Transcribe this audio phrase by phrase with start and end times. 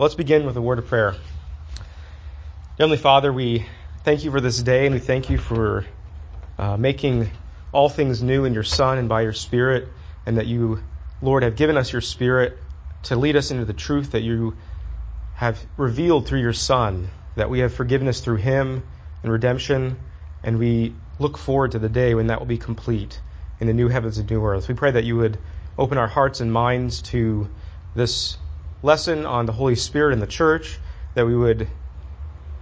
[0.00, 1.14] Well, let's begin with a word of prayer.
[2.78, 3.66] Heavenly Father, we
[4.02, 5.84] thank you for this day and we thank you for
[6.56, 7.30] uh, making
[7.70, 9.92] all things new in your Son and by your Spirit,
[10.24, 10.82] and that you,
[11.20, 12.56] Lord, have given us your Spirit
[13.02, 14.56] to lead us into the truth that you
[15.34, 18.82] have revealed through your Son, that we have forgiveness through him
[19.22, 19.98] and redemption,
[20.42, 23.20] and we look forward to the day when that will be complete
[23.58, 24.66] in the new heavens and new earth.
[24.66, 25.36] We pray that you would
[25.76, 27.50] open our hearts and minds to
[27.94, 28.38] this
[28.82, 30.78] lesson on the Holy Spirit in the church,
[31.14, 31.68] that we would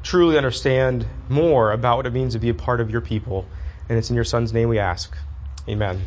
[0.03, 3.47] truly understand more about what it means to be a part of your people.
[3.89, 5.17] And it's in your Son's name we ask.
[5.69, 6.03] Amen.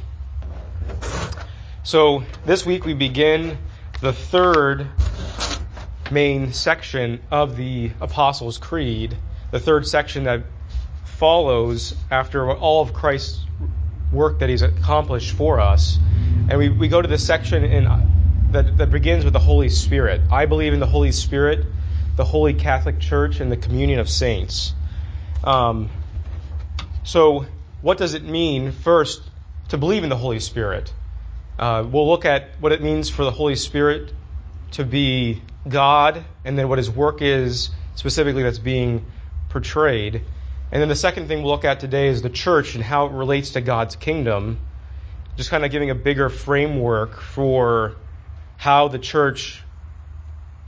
[1.84, 3.58] So this week we begin
[4.02, 4.88] the third
[6.12, 9.18] main section of the Apostles' Creed,
[9.52, 10.44] the third section that
[11.06, 13.46] follows after all of Christ's
[14.12, 15.98] work that he's accomplished for us.
[16.50, 17.86] And we, we go to this section in
[18.52, 20.22] that, that begins with the Holy Spirit.
[20.32, 21.66] I believe in the Holy Spirit,
[22.16, 24.74] the Holy Catholic Church, and the communion of saints.
[25.44, 25.90] Um,
[27.04, 27.46] so,
[27.82, 29.22] what does it mean, first,
[29.70, 30.94] to believe in the Holy Spirit?
[31.58, 34.14] Uh, we'll look at what it means for the Holy Spirit
[34.72, 39.06] to be God, and then what his work is specifically that's being
[39.50, 40.22] portrayed.
[40.72, 43.12] And then the second thing we'll look at today is the church and how it
[43.12, 44.60] relates to God's kingdom.
[45.36, 47.96] Just kind of giving a bigger framework for
[48.62, 49.64] how the church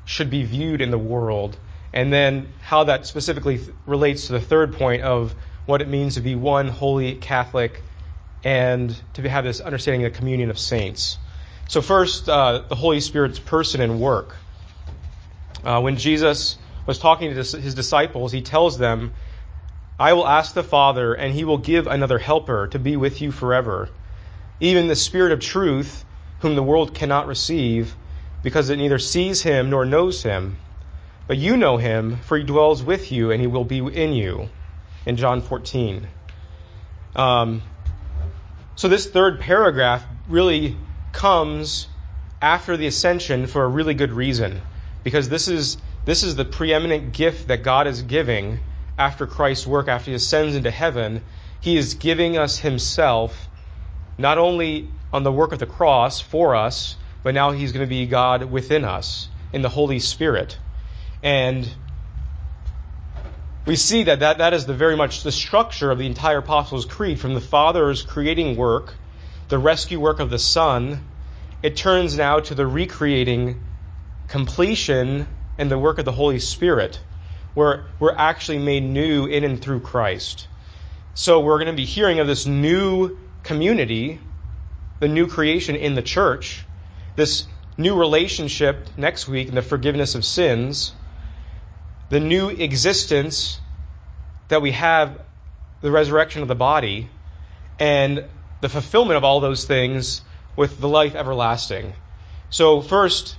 [0.03, 1.55] should be viewed in the world,
[1.93, 5.35] and then how that specifically relates to the third point of
[5.67, 7.83] what it means to be one holy Catholic
[8.43, 11.19] and to have this understanding of the communion of saints.
[11.67, 14.35] So, first, uh, the Holy Spirit's person and work.
[15.63, 19.13] Uh, when Jesus was talking to his disciples, he tells them,
[19.99, 23.31] I will ask the Father, and he will give another helper to be with you
[23.31, 23.87] forever,
[24.59, 26.03] even the Spirit of truth
[26.43, 27.95] whom the world cannot receive,
[28.43, 30.57] because it neither sees him nor knows him.
[31.25, 34.49] But you know him, for he dwells with you, and he will be in you.
[35.05, 36.05] In John 14.
[37.15, 37.61] Um,
[38.75, 40.75] so this third paragraph really
[41.13, 41.87] comes
[42.41, 44.61] after the ascension for a really good reason,
[45.01, 48.59] because this is this is the preeminent gift that God is giving
[48.97, 51.21] after Christ's work, after he ascends into heaven.
[51.61, 53.47] He is giving us himself,
[54.17, 57.89] not only on the work of the cross for us, but now he's going to
[57.89, 60.57] be God within us in the Holy Spirit.
[61.21, 61.69] And
[63.65, 66.85] we see that, that that is the very much the structure of the entire Apostles'
[66.85, 68.95] Creed from the Father's creating work,
[69.49, 70.99] the rescue work of the Son.
[71.61, 73.63] It turns now to the recreating
[74.27, 75.27] completion
[75.59, 76.99] and the work of the Holy Spirit,
[77.53, 80.47] where we're actually made new in and through Christ.
[81.13, 84.19] So we're going to be hearing of this new community
[85.03, 86.63] the new creation in the church,
[87.17, 87.45] this
[87.77, 90.93] new relationship next week in the forgiveness of sins,
[92.07, 93.59] the new existence
[94.47, 95.19] that we have,
[95.81, 97.09] the resurrection of the body,
[97.79, 98.23] and
[98.61, 100.21] the fulfillment of all those things
[100.55, 101.91] with the life everlasting.
[102.49, 103.35] So, first,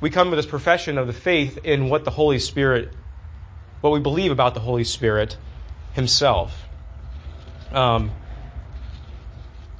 [0.00, 2.92] we come with this profession of the faith in what the Holy Spirit,
[3.80, 5.36] what we believe about the Holy Spirit
[5.92, 6.60] Himself.
[7.70, 8.10] Um,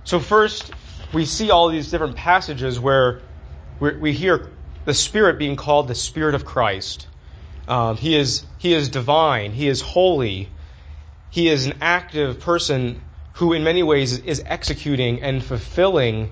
[0.05, 0.71] so, first,
[1.13, 3.21] we see all these different passages where
[3.81, 4.51] we hear
[4.85, 7.07] the Spirit being called the Spirit of Christ.
[7.69, 9.53] Um, he is he is divine.
[9.53, 10.49] He is holy.
[11.31, 13.03] He is an active person
[13.33, 16.31] who, in many ways, is executing and fulfilling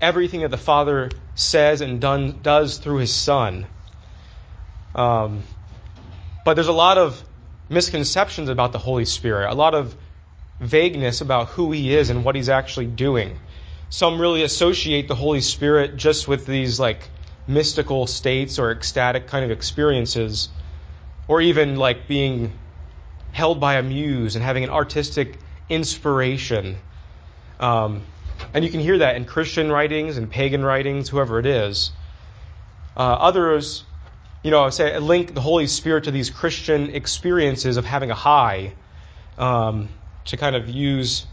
[0.00, 3.66] everything that the Father says and done, does through His Son.
[4.94, 5.42] Um,
[6.44, 7.22] but there's a lot of
[7.68, 9.94] misconceptions about the Holy Spirit, a lot of
[10.60, 13.38] vagueness about who He is and what He's actually doing.
[13.92, 17.10] Some really associate the Holy Spirit just with these like
[17.46, 20.48] mystical states or ecstatic kind of experiences,
[21.28, 22.54] or even like being
[23.32, 25.38] held by a muse and having an artistic
[25.68, 26.78] inspiration.
[27.60, 28.00] Um,
[28.54, 31.92] and you can hear that in Christian writings and pagan writings, whoever it is.
[32.96, 33.84] Uh, others,
[34.42, 38.72] you know, say link the Holy Spirit to these Christian experiences of having a high,
[39.36, 39.90] um,
[40.24, 41.26] to kind of use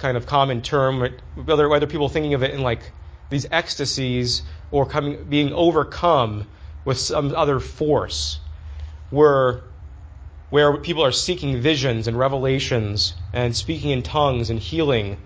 [0.00, 2.90] kind of common term, whether whether people thinking of it in like
[3.28, 6.46] these ecstasies or coming being overcome
[6.84, 8.40] with some other force,
[9.10, 9.62] where
[10.48, 15.16] where people are seeking visions and revelations and speaking in tongues and healing.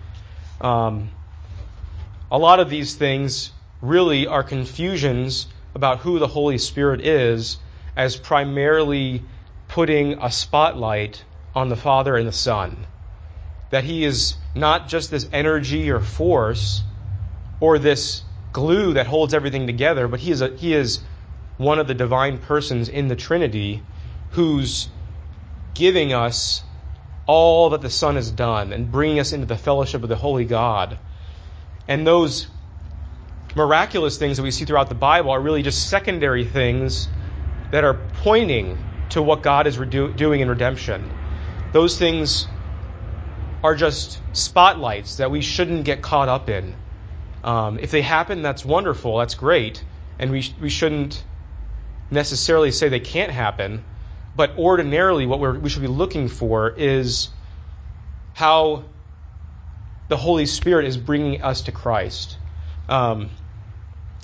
[0.61, 1.09] Um,
[2.29, 3.51] a lot of these things
[3.81, 7.57] really are confusions about who the Holy Spirit is,
[7.95, 9.23] as primarily
[9.67, 11.23] putting a spotlight
[11.55, 12.85] on the Father and the Son
[13.69, 16.81] that he is not just this energy or force
[17.59, 18.23] or this
[18.53, 21.01] glue that holds everything together, but he is, a, he is
[21.57, 23.83] one of the divine persons in the Trinity
[24.31, 24.87] who's
[25.73, 26.63] giving us
[27.25, 30.45] all that the Son has done and bringing us into the fellowship of the Holy
[30.45, 30.97] God.
[31.87, 32.47] And those
[33.55, 37.07] miraculous things that we see throughout the Bible are really just secondary things
[37.71, 38.77] that are pointing
[39.09, 41.11] to what God is doing in redemption.
[41.73, 42.47] Those things
[43.63, 46.75] are just spotlights that we shouldn't get caught up in.
[47.43, 49.83] Um, if they happen, that's wonderful, that's great,
[50.19, 51.23] and we, we shouldn't
[52.09, 53.83] necessarily say they can't happen.
[54.35, 57.29] But ordinarily, what we should be looking for is
[58.33, 58.83] how
[60.07, 62.37] the Holy Spirit is bringing us to Christ.
[62.89, 63.29] Um,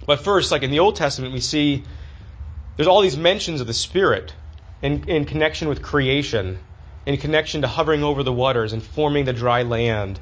[0.05, 1.85] but first, like in the Old Testament, we see
[2.75, 4.33] there's all these mentions of the Spirit
[4.81, 6.59] in, in connection with creation,
[7.05, 10.19] in connection to hovering over the waters and forming the dry land.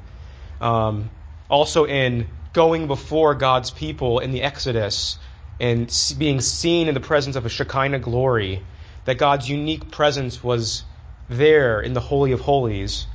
[0.60, 1.10] Um,
[1.48, 5.18] also in going before God's people in the Exodus
[5.58, 8.62] and being seen in the presence of a Shekinah glory
[9.04, 10.84] that God's unique presence was
[11.28, 13.06] there in the Holy of Holies.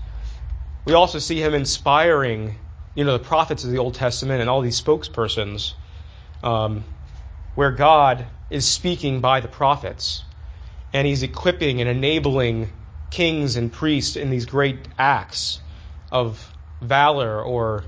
[0.85, 2.55] We also see him inspiring,
[2.93, 5.73] you know, the prophets of the Old Testament and all these spokespersons,
[6.43, 6.83] um,
[7.55, 10.23] where God is speaking by the prophets,
[10.93, 12.71] and he's equipping and enabling
[13.09, 15.61] kings and priests in these great acts
[16.11, 17.83] of valor or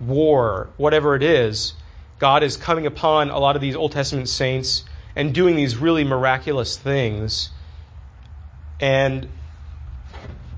[0.00, 1.74] war, whatever it is.
[2.18, 4.84] God is coming upon a lot of these Old Testament saints
[5.14, 7.50] and doing these really miraculous things.
[8.80, 9.28] And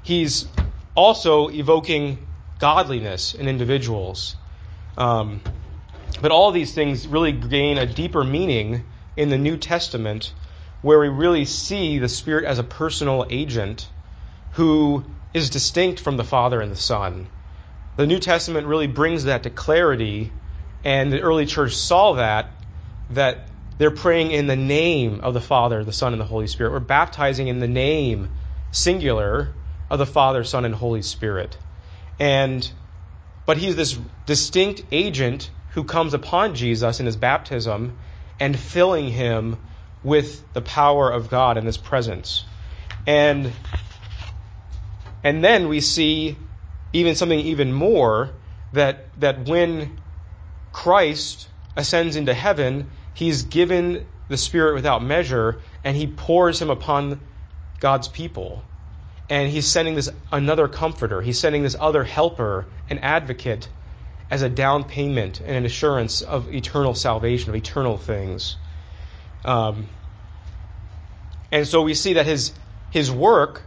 [0.02, 0.46] he's
[0.94, 2.26] also evoking
[2.58, 4.37] godliness in individuals.
[4.96, 5.40] Um,
[6.20, 8.84] but all these things really gain a deeper meaning
[9.16, 10.32] in the New Testament,
[10.82, 13.88] where we really see the Spirit as a personal agent
[14.52, 15.04] who
[15.34, 17.28] is distinct from the Father and the Son.
[17.96, 20.32] The New Testament really brings that to clarity,
[20.84, 22.50] and the early church saw that,
[23.10, 23.48] that
[23.78, 26.72] they're praying in the name of the Father, the Son, and the Holy Spirit.
[26.72, 28.30] We're baptizing in the name,
[28.72, 29.48] singular,
[29.90, 31.56] of the Father, Son, and Holy Spirit.
[32.18, 32.70] And
[33.46, 37.98] but he's this distinct agent who comes upon Jesus in his baptism
[38.38, 39.56] and filling him
[40.02, 42.44] with the power of God in his presence.
[43.06, 43.52] And
[45.23, 46.37] and then we see
[46.93, 48.31] even something even more
[48.73, 49.99] that that when
[50.73, 57.20] Christ ascends into heaven, He's given the Spirit without measure, and He pours Him upon
[57.81, 58.62] God's people.
[59.29, 61.20] And He's sending this another comforter.
[61.20, 63.69] He's sending this other helper, an advocate,
[64.31, 68.56] as a down payment and an assurance of eternal salvation, of eternal things.
[69.44, 69.87] Um,
[71.52, 72.52] and so we see that his
[72.90, 73.62] his work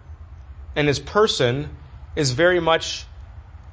[0.76, 1.70] and his person
[2.16, 3.06] is very much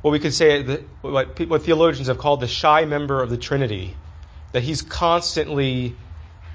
[0.02, 0.62] what we could say
[1.02, 3.97] what, what theologians have called the shy member of the Trinity
[4.52, 5.97] that he's constantly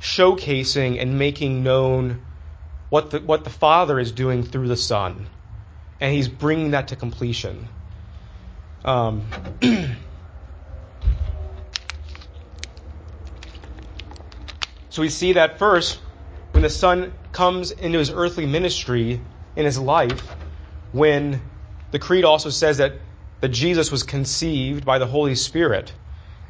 [0.02, 2.22] showcasing and making known
[2.90, 5.28] what the, what the Father is doing through the Son.
[6.00, 7.68] And he's bringing that to completion.
[8.84, 9.24] Um,
[14.96, 16.00] so we see that first,
[16.54, 19.20] when the Son comes into his earthly ministry
[19.58, 20.24] in his life,
[20.94, 21.42] when
[21.92, 22.94] the Creed also says that,
[23.42, 25.92] that Jesus was conceived by the Holy Spirit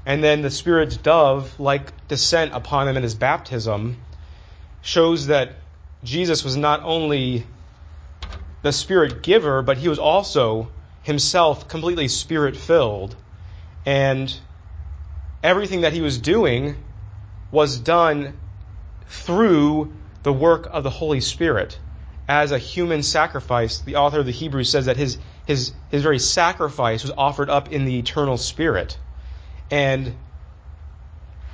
[0.05, 3.97] and then the Spirit's dove like descent upon him in his baptism
[4.83, 5.53] shows that
[6.03, 7.47] Jesus was not only
[8.61, 10.69] the Spirit giver, but he was also
[11.01, 13.15] himself completely Spirit filled.
[13.87, 14.31] And
[15.41, 16.75] everything that he was doing
[17.51, 18.37] was done
[19.07, 21.79] through the work of the Holy Spirit
[22.27, 23.79] as a human sacrifice.
[23.79, 27.71] The author of the Hebrews says that his, his, his very sacrifice was offered up
[27.71, 28.97] in the eternal Spirit.
[29.69, 30.15] And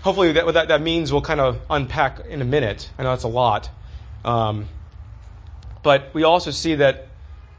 [0.01, 2.89] hopefully that, what that, that means we'll kind of unpack in a minute.
[2.98, 3.69] I know that's a lot.
[4.24, 4.67] Um,
[5.83, 7.07] but we also see that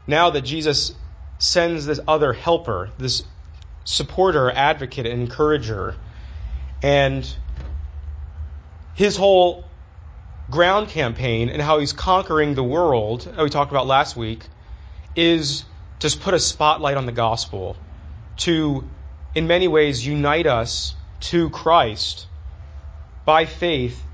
[0.07, 0.93] now that Jesus
[1.37, 3.23] sends this other helper, this
[3.85, 5.95] supporter, advocate, encourager,
[6.81, 7.35] and
[8.93, 9.69] his whole
[10.49, 14.47] ground campaign and how he's conquering the world, that we talked about last week,
[15.15, 15.65] is
[15.99, 17.77] just put a spotlight on the gospel
[18.37, 18.89] to
[19.33, 22.27] in many ways unite us to Christ
[23.25, 24.05] by faith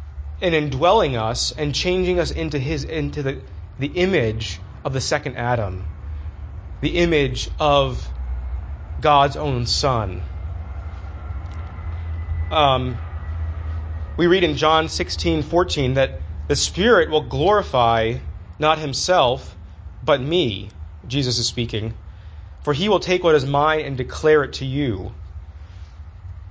[0.41, 3.41] and indwelling us and changing us into his into the,
[3.77, 5.85] the image of the second Adam,
[6.79, 8.07] the image of
[8.99, 10.23] God's own Son.
[12.51, 12.99] Um,
[14.19, 18.17] we read in John 16, 14 that the Spirit will glorify
[18.59, 19.55] not himself,
[20.03, 20.69] but me.
[21.07, 21.93] Jesus is speaking
[22.63, 25.11] for he will take what is mine and declare it to you.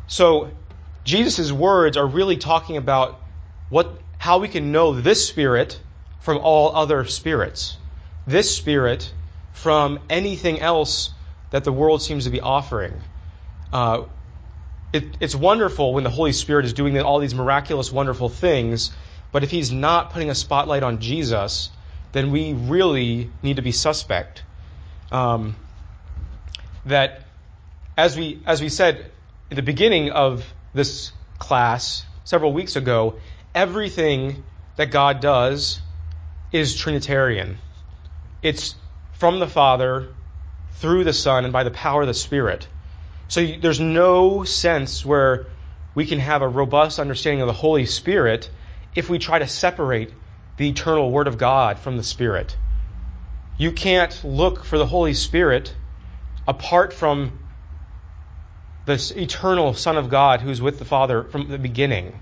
[0.06, 0.50] So,
[1.04, 3.20] Jesus' words are really talking about
[3.68, 5.78] what how we can know this Spirit
[6.20, 7.76] from all other spirits,
[8.26, 9.12] this Spirit
[9.52, 11.10] from anything else
[11.50, 12.94] that the world seems to be offering.
[13.72, 14.02] Uh,
[14.92, 18.90] it, it's wonderful when the Holy Spirit is doing all these miraculous, wonderful things,
[19.32, 21.70] but if He's not putting a spotlight on Jesus,
[22.12, 24.42] then we really need to be suspect.
[25.12, 25.56] Um,
[26.86, 27.24] that,
[27.96, 29.10] as we as we said
[29.50, 33.18] in the beginning of this class several weeks ago,
[33.54, 34.44] everything
[34.76, 35.80] that God does
[36.52, 37.58] is Trinitarian.
[38.42, 38.74] It's
[39.12, 40.08] from the Father,
[40.74, 42.68] through the Son, and by the power of the Spirit.
[43.28, 45.46] So there's no sense where
[45.94, 48.50] we can have a robust understanding of the Holy Spirit
[48.94, 50.12] if we try to separate
[50.56, 52.56] the eternal Word of God from the Spirit.
[53.58, 55.74] You can't look for the Holy Spirit
[56.46, 57.38] apart from
[58.86, 62.18] this eternal Son of God who's with the Father from the beginning.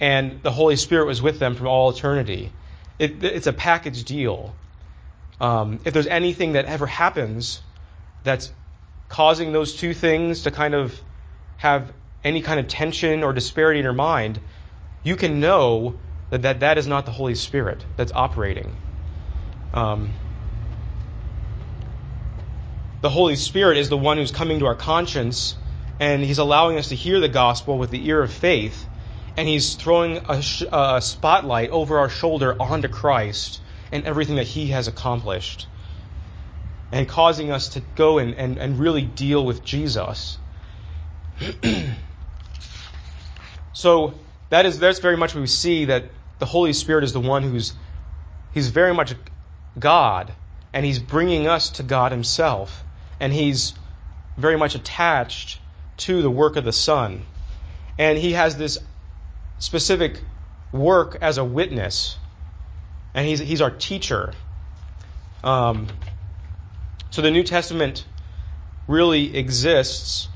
[0.00, 2.52] And the Holy Spirit was with them from all eternity.
[2.98, 4.54] It, it's a package deal.
[5.40, 7.60] Um, if there's anything that ever happens
[8.24, 8.50] that's
[9.10, 10.98] causing those two things to kind of
[11.56, 11.92] have
[12.24, 14.40] any kind of tension or disparity in your mind,
[15.02, 16.00] you can know
[16.30, 18.76] that that, that is not the Holy Spirit that's operating.
[19.74, 20.10] Um,
[23.00, 25.56] the Holy Spirit is the one who's coming to our conscience
[25.98, 28.88] and he's allowing us to hear the gospel with the ear of faith
[29.36, 34.46] and he's throwing a, sh- a spotlight over our shoulder onto Christ and everything that
[34.46, 35.66] he has accomplished
[36.92, 40.38] and causing us to go and, and, and really deal with Jesus.
[43.72, 44.14] so
[44.50, 46.04] that is that's very much we see that
[46.38, 47.72] the Holy Spirit is the one who's
[48.52, 49.14] he's very much
[49.78, 50.32] God
[50.72, 52.84] and he's bringing us to God himself
[53.20, 53.74] and he's
[54.36, 55.60] very much attached
[55.98, 57.22] to the work of the Son.
[57.98, 58.78] And he has this
[59.58, 60.20] specific
[60.72, 62.16] work as a witness,
[63.14, 64.32] and he's, he's our teacher.
[65.44, 65.88] Um,
[67.10, 68.04] so the New Testament
[68.86, 70.28] really exists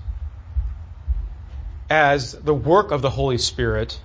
[1.89, 4.01] as the work of the Holy Spirit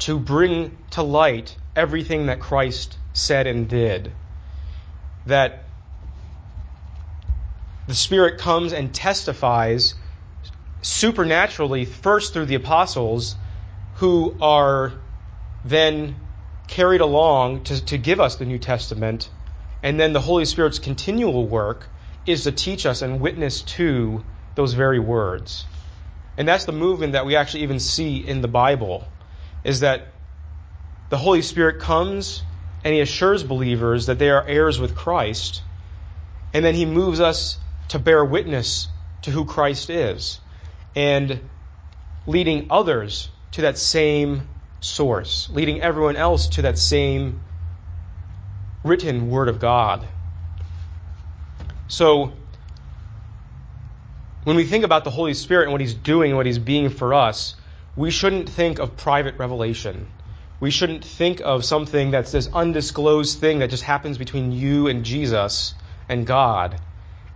[0.00, 4.10] to bring to light everything that Christ said and did.
[5.26, 5.64] That
[7.86, 9.94] the Spirit comes and testifies
[10.82, 13.36] supernaturally, first through the apostles,
[13.96, 14.92] who are
[15.64, 16.16] then
[16.66, 19.28] carried along to, to give us the New Testament.
[19.82, 21.88] And then the Holy Spirit's continual work
[22.30, 25.66] is to teach us and witness to those very words.
[26.36, 29.06] And that's the movement that we actually even see in the Bible,
[29.64, 30.14] is that
[31.10, 32.44] the Holy Spirit comes
[32.84, 35.62] and he assures believers that they are heirs with Christ,
[36.52, 37.58] and then he moves us
[37.88, 38.88] to bear witness
[39.22, 40.40] to who Christ is,
[40.94, 41.50] and
[42.26, 44.48] leading others to that same
[44.80, 47.42] source, leading everyone else to that same
[48.82, 50.06] written Word of God.
[51.90, 52.32] So,
[54.44, 56.88] when we think about the Holy Spirit and what He's doing and what He's being
[56.88, 57.56] for us,
[57.96, 60.06] we shouldn't think of private revelation.
[60.60, 65.04] We shouldn't think of something that's this undisclosed thing that just happens between you and
[65.04, 65.74] Jesus
[66.08, 66.80] and God,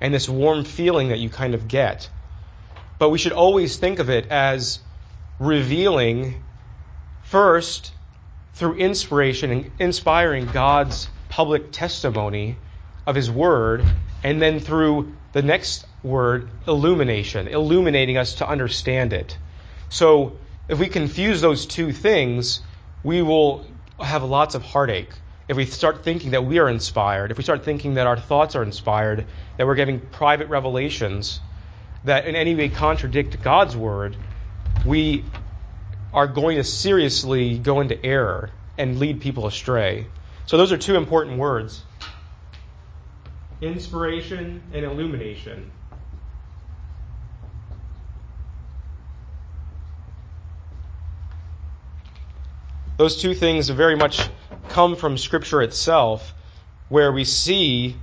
[0.00, 2.08] and this warm feeling that you kind of get.
[3.00, 4.78] But we should always think of it as
[5.40, 6.44] revealing
[7.24, 7.90] first
[8.52, 12.56] through inspiration and inspiring God's public testimony
[13.04, 13.84] of His Word,
[14.24, 19.36] and then through the next word, illumination, illuminating us to understand it.
[19.90, 22.62] So if we confuse those two things,
[23.02, 23.66] we will
[24.00, 25.14] have lots of heartache.
[25.46, 28.56] If we start thinking that we are inspired, if we start thinking that our thoughts
[28.56, 29.26] are inspired,
[29.58, 31.40] that we're getting private revelations
[32.04, 34.16] that in any way contradict God's word,
[34.86, 35.24] we
[36.14, 40.06] are going to seriously go into error and lead people astray.
[40.46, 41.82] So those are two important words
[43.64, 45.70] inspiration and illumination.
[52.96, 54.28] Those two things very much
[54.68, 56.34] come from Scripture itself,
[56.88, 57.96] where we see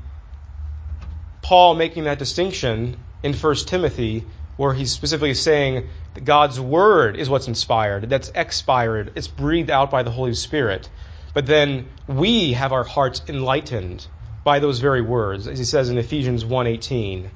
[1.41, 4.25] Paul making that distinction in 1 Timothy,
[4.57, 9.91] where he's specifically saying that God's Word is what's inspired, that's expired, it's breathed out
[9.91, 10.89] by the Holy Spirit.
[11.33, 14.05] But then we have our hearts enlightened
[14.43, 17.29] by those very words, as he says in Ephesians 1:18.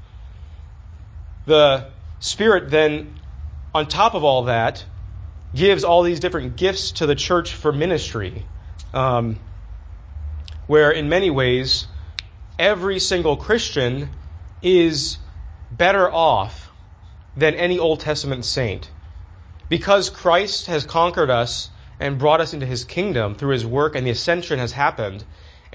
[1.45, 1.85] The
[2.19, 3.19] Spirit then,
[3.73, 4.83] on top of all that,
[5.53, 8.45] gives all these different gifts to the church for ministry,
[8.93, 9.37] um,
[10.67, 11.87] where in many ways
[12.57, 14.09] every single Christian
[14.61, 15.17] is
[15.71, 16.71] better off
[17.37, 18.89] than any Old Testament saint.
[19.69, 21.69] Because Christ has conquered us
[21.99, 25.23] and brought us into his kingdom through his work, and the ascension has happened,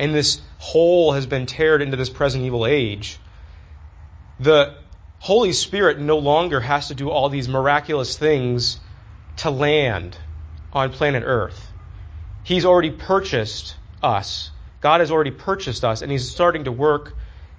[0.00, 3.18] and this hole has been teared into this present evil age,
[4.38, 4.74] the
[5.18, 8.80] Holy Spirit no longer has to do all these miraculous things
[9.36, 10.16] to land
[10.72, 11.70] on planet Earth.
[12.42, 14.50] He's already purchased us.
[14.80, 17.12] God has already purchased us, and He's starting to work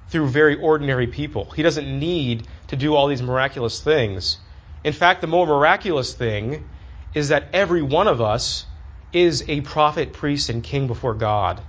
[0.07, 1.51] through very ordinary people.
[1.51, 4.39] He doesn't need to do all these miraculous things.
[4.83, 6.67] In fact, the more miraculous thing
[7.13, 8.65] is that every one of us
[9.13, 11.61] is a prophet, priest, and king before God.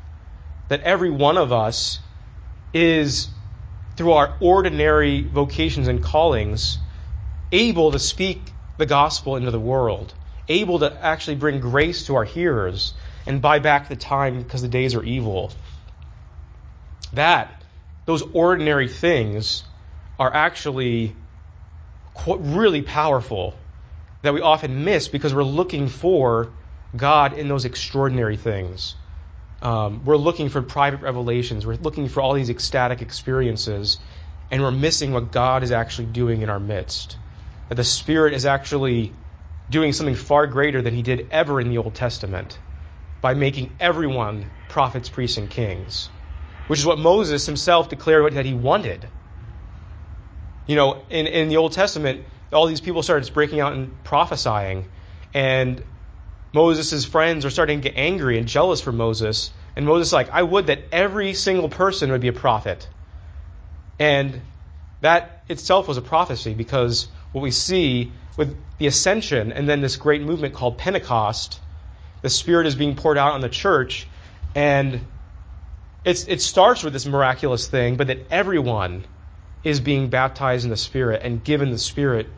[0.69, 2.01] That every one of us
[2.73, 3.29] is
[3.97, 6.79] through our ordinary vocations and callings,
[7.51, 10.15] able to speak the gospel into the world,
[10.49, 12.95] able to actually bring grace to our hearers
[13.27, 15.53] and buy back the time because the days are evil.
[17.13, 17.63] That,
[18.07, 19.65] those ordinary things,
[20.19, 21.17] are actually
[22.27, 23.55] really powerful
[24.23, 26.49] that we often miss because we're looking for
[26.97, 28.95] God in those extraordinary things.
[29.63, 31.65] Um, we're looking for private revelations.
[31.65, 33.99] We're looking for all these ecstatic experiences,
[34.51, 37.17] and we're missing what God is actually doing in our midst.
[37.69, 39.15] That the Spirit is actually
[39.71, 42.59] doing something far greater than He did ever in the Old Testament
[43.21, 46.11] by making everyone prophets, priests, and kings,
[46.67, 49.07] which is what Moses himself declared that he wanted.
[50.67, 54.87] You know, in, in the Old Testament, all these people started breaking out and prophesying,
[55.33, 55.85] and
[56.53, 59.51] Moses' friends are starting to get angry and jealous for Moses.
[59.75, 62.87] And Moses is like, I would that every single person would be a prophet.
[63.99, 64.41] And
[65.01, 69.97] that itself was a prophecy because what we see with the ascension and then this
[69.97, 71.61] great movement called Pentecost,
[72.21, 74.07] the Spirit is being poured out on the church.
[74.55, 75.01] And
[76.05, 79.05] it starts with this miraculous thing, but that everyone
[79.65, 82.29] is being baptized in the Spirit and given the Spirit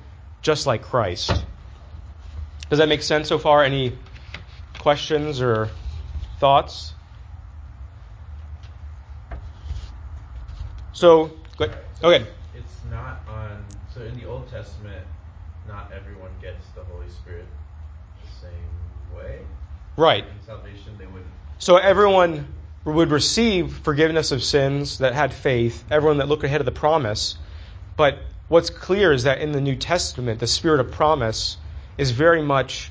[0.42, 1.44] just like Christ.
[2.70, 3.62] Does that make sense so far?
[3.62, 3.98] Any
[4.78, 5.68] questions or
[6.38, 6.94] thoughts?
[10.92, 11.78] So, go ahead.
[12.02, 12.26] Okay.
[12.54, 13.64] It's not on.
[13.92, 15.04] So in the Old Testament,
[15.66, 17.46] not everyone gets the Holy Spirit
[18.22, 19.40] the same way.
[19.96, 20.24] Right.
[20.24, 21.24] In salvation, they would.
[21.58, 22.46] So everyone
[22.84, 25.84] would receive forgiveness of sins that had faith.
[25.90, 27.36] Everyone that looked ahead of the promise.
[27.96, 31.56] But what's clear is that in the New Testament, the Spirit of promise
[31.98, 32.90] is very much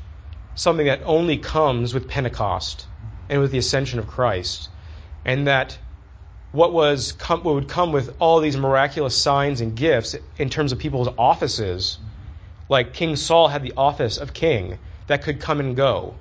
[0.56, 2.86] something that only comes with Pentecost
[3.30, 4.70] and with the ascension of Christ.
[5.26, 5.78] And that
[6.52, 10.80] what was what would come with all these miraculous signs and gifts in terms of
[10.80, 11.98] people's offices,
[12.70, 16.16] like King Saul had the office of king that could come and go,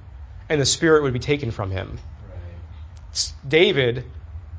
[0.49, 1.99] and the spirit would be taken from him.
[2.29, 3.33] Right.
[3.47, 4.05] David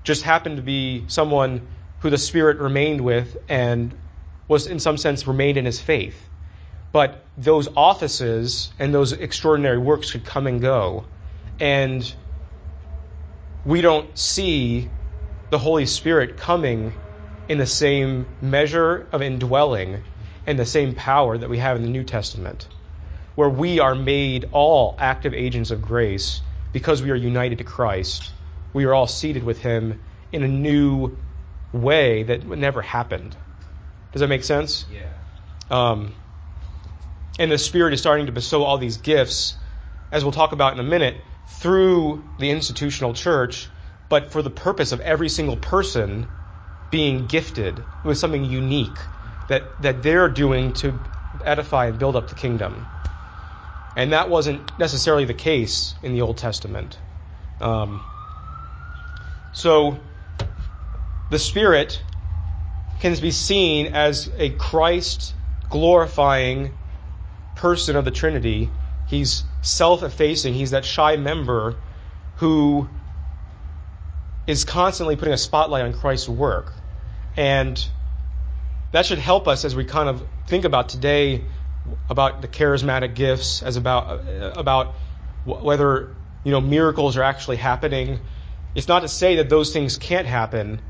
[0.03, 1.67] just happened to be someone
[2.01, 3.97] who the spirit remained with and
[4.47, 6.29] was in some sense remained in his faith.
[6.93, 11.05] But those offices and those extraordinary works could come and go.
[11.59, 12.13] And
[13.65, 14.89] we don't see
[15.49, 16.93] the Holy Spirit coming
[17.49, 20.03] in the same measure of indwelling
[20.45, 22.67] and the same power that we have in the New Testament,
[23.35, 26.41] where we are made all active agents of grace
[26.73, 28.31] because we are united to Christ.
[28.71, 29.99] We are all seated with Him
[30.31, 31.17] in a new
[31.71, 33.35] way that never happened.
[34.11, 34.85] Does that make sense?
[34.91, 35.09] Yeah.
[35.71, 36.13] Um,
[37.39, 39.55] and the Spirit is starting to bestow all these gifts,
[40.11, 43.69] as we'll talk about in a minute, through the institutional church,
[44.09, 46.27] but for the purpose of every single person
[46.91, 48.99] being gifted with something unique
[49.47, 50.93] that, that they're doing to
[51.43, 52.85] edify and build up the kingdom.
[53.95, 56.97] And that wasn't necessarily the case in the Old Testament.
[57.59, 58.01] Um,
[59.51, 59.99] so
[61.29, 62.01] the Spirit
[62.99, 65.33] can be seen as a Christ
[65.69, 66.71] glorifying
[67.63, 68.69] person of the Trinity.
[69.05, 70.53] He's self effacing.
[70.53, 71.75] He's that shy member
[72.33, 72.89] who
[74.45, 76.73] is constantly putting a spotlight on Christ's work.
[77.37, 77.87] And
[78.91, 81.45] that should help us as we kind of think about today
[82.09, 84.95] about the charismatic gifts as about uh, about
[85.45, 88.19] whether you know miracles are actually happening.
[88.75, 90.81] It's not to say that those things can't happen,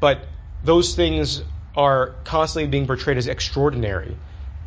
[0.00, 0.26] but
[0.62, 1.42] those things
[1.74, 4.16] are constantly being portrayed as extraordinary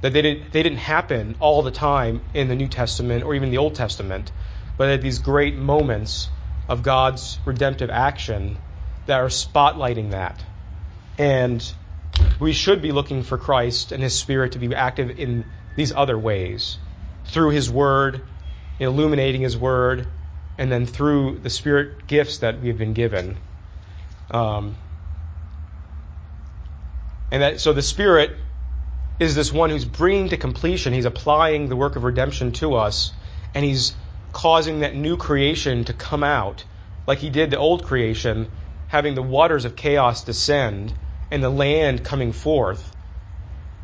[0.02, 3.52] that they didn't, they didn't happen all the time in the New Testament or even
[3.52, 4.32] the Old Testament,
[4.78, 6.30] but at these great moments
[6.68, 8.58] of God's redemptive action
[9.06, 10.44] that are spotlighting that.
[11.18, 11.72] And
[12.40, 16.18] we should be looking for Christ and His Spirit to be active in these other
[16.18, 16.78] ways
[17.26, 18.22] through His Word,
[18.80, 20.08] illuminating His Word,
[20.58, 23.38] and then through the Spirit gifts that we have been given.
[24.32, 24.76] Um,
[27.32, 28.38] and that so the Spirit
[29.22, 33.14] is this one who's bringing to completion, he's applying the work of redemption to us,
[33.54, 33.96] and he's
[34.32, 36.64] causing that new creation to come out,
[37.06, 38.50] like he did the old creation,
[38.88, 40.92] having the waters of chaos descend
[41.30, 42.96] and the land coming forth.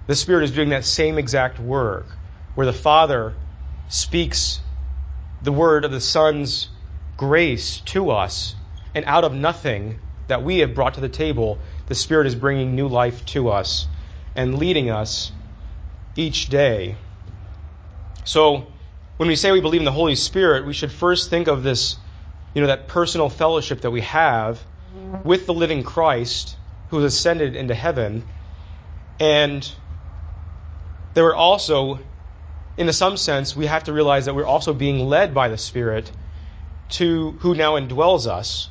[0.07, 2.17] The Spirit is doing that same exact work,
[2.55, 3.35] where the Father
[3.89, 4.59] speaks
[5.43, 6.69] the word of the Son's
[7.15, 8.55] grace to us,
[8.95, 12.75] and out of nothing that we have brought to the table, the Spirit is bringing
[12.75, 13.87] new life to us
[14.37, 15.31] and leading us
[16.15, 16.95] each day.
[18.23, 18.67] So,
[19.17, 21.97] when we say we believe in the Holy Spirit, we should first think of this,
[22.53, 24.63] you know, that personal fellowship that we have
[25.23, 26.55] with the living Christ
[26.89, 28.23] who has ascended into heaven.
[29.19, 29.69] And
[31.15, 31.99] there are also,
[32.77, 36.11] in some sense, we have to realize that we're also being led by the Spirit
[36.89, 38.69] to who now indwells us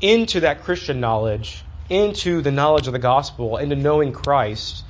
[0.00, 4.84] into that Christian knowledge, into the knowledge of the gospel, into knowing Christ,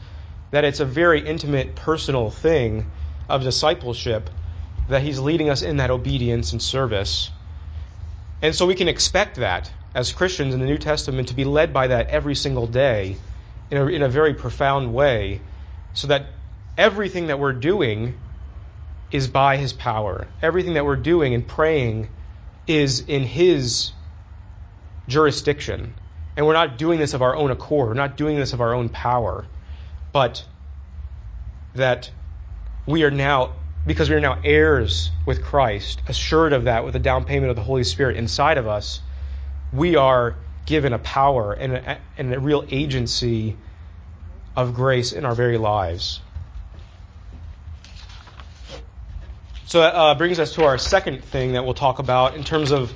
[0.51, 2.87] that it's a very intimate, personal thing
[3.29, 4.31] of discipleship,
[4.89, 7.31] that He's leading us in that obedience and service.
[8.43, 11.73] And so we can expect that as Christians in the New Testament to be led
[11.73, 13.17] by that every single day
[13.71, 15.41] in a, in a very profound way,
[15.95, 16.27] so that
[16.77, 18.15] everything that we're doing
[19.11, 20.29] is by His power.
[20.43, 22.09] Everything that we're doing and praying
[22.67, 23.93] is in His
[25.09, 25.95] jurisdiction.
[26.37, 27.89] And we're not doing this of our own accord.
[27.89, 29.47] We're not doing this of our own power.
[30.17, 30.43] But
[31.75, 32.11] that
[32.87, 33.53] we are now,
[33.87, 37.57] because we are now heirs with Christ, assured of that with the down payment of
[37.57, 39.03] the Holy Spirit inside of us,
[39.75, 43.59] we are given a power and a, and a real agency
[44.57, 46.23] of grace in our very lives.
[49.67, 52.71] So that uh, brings us to our second thing that we'll talk about in terms
[52.73, 52.91] of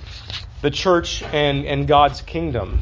[0.63, 2.81] the church and, and God's kingdom.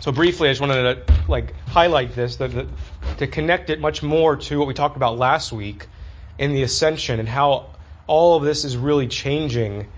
[0.00, 2.66] So briefly, I just wanted to like highlight this that, that,
[3.18, 5.86] to connect it much more to what we talked about last week
[6.38, 7.70] in the ascension and how
[8.06, 9.88] all of this is really changing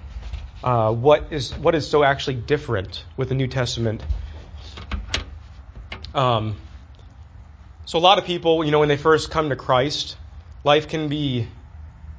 [0.65, 4.03] uh, what is what is so actually different with the New Testament.
[6.15, 6.57] Um,
[7.85, 10.17] so a lot of people, you know, when they first come to Christ,
[10.65, 11.47] life can be,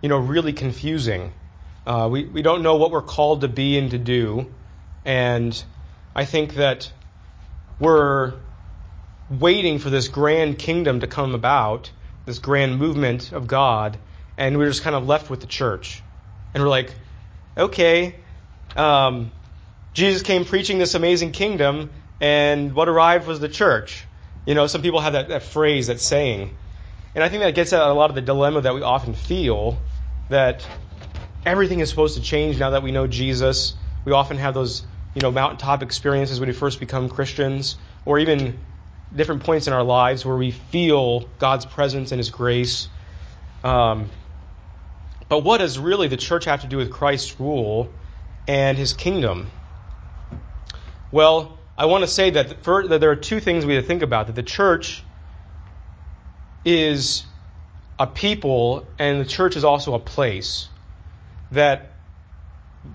[0.02, 1.34] you know, really confusing.
[1.86, 4.52] Uh, we we don't know what we're called to be and to do,
[5.04, 5.64] and
[6.16, 6.92] I think that
[7.82, 8.34] we're
[9.30, 11.92] waiting for this grand kingdom to come about,
[12.26, 13.98] this grand movement of God,
[14.38, 16.04] and we're just kind of left with the church,
[16.54, 16.94] and we're like,
[17.58, 18.16] okay,
[18.76, 19.32] um,
[19.94, 21.90] Jesus came preaching this amazing kingdom,
[22.20, 24.06] and what arrived was the church.
[24.46, 26.56] You know, some people have that, that phrase, that saying.
[27.16, 29.80] And I think that gets at a lot of the dilemma that we often feel
[30.30, 30.66] that
[31.46, 33.76] everything is supposed to change now that we know Jesus.
[34.06, 38.60] We often have those, you know, mountaintop experiences when we first become Christians, or even
[39.14, 42.88] different points in our lives where we feel God's presence and His grace.
[43.64, 44.10] Um,
[45.28, 47.94] but what does really the church have to do with Christ's rule
[48.48, 49.52] and His kingdom?
[51.12, 53.88] Well, I want to say that, for, that there are two things we have to
[53.88, 54.28] think about.
[54.28, 55.04] That the church
[56.64, 57.26] is
[58.00, 60.70] a people, and the church is also a place.
[61.52, 61.91] That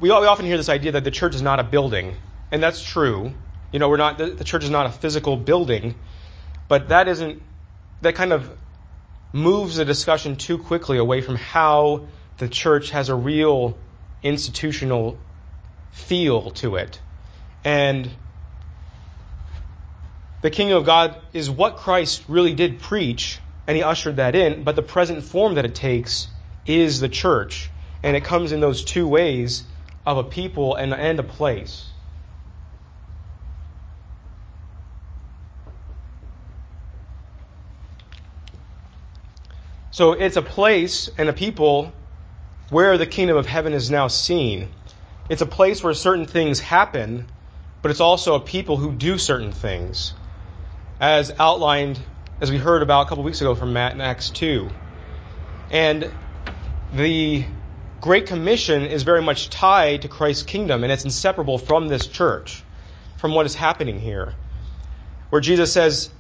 [0.01, 2.17] we, often hear this idea that the church is not a building,
[2.51, 3.33] and that's true.
[3.73, 5.95] You know, we're not the, the church is not a physical building,
[6.69, 7.43] but that isn't
[8.03, 8.51] that kind of
[9.33, 12.07] moves the discussion too quickly away from how
[12.39, 13.77] the church has a real
[14.23, 15.19] institutional
[15.93, 17.01] feel to it.
[17.65, 18.11] And
[20.43, 24.63] the kingdom of God is what Christ really did preach, and he ushered that in,
[24.63, 26.29] but the present form that it takes
[26.67, 27.71] is the church.
[28.03, 29.65] And it comes in those two ways
[30.07, 31.89] of a people and, and a place.
[39.91, 41.93] So it's a place and a people
[42.69, 44.69] where the kingdom of heaven is now seen.
[45.29, 47.27] It's a place where certain things happen,
[47.83, 50.13] but it's also a people who do certain things
[51.01, 51.99] as outlined,
[52.41, 54.69] as we heard about a couple weeks ago from Matt in Acts 2.
[55.71, 56.11] And
[56.93, 57.45] the
[58.01, 62.63] Great Commission is very much tied to Christ's kingdom, and it's inseparable from this church,
[63.17, 64.35] from what is happening here.
[65.31, 66.11] Where Jesus says,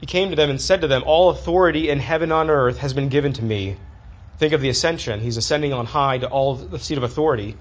[0.00, 2.78] He came to them and said to them, All authority in heaven and on earth
[2.78, 3.76] has been given to me.
[4.38, 5.20] Think of the ascension.
[5.20, 7.56] He's ascending on high to all the seat of authority.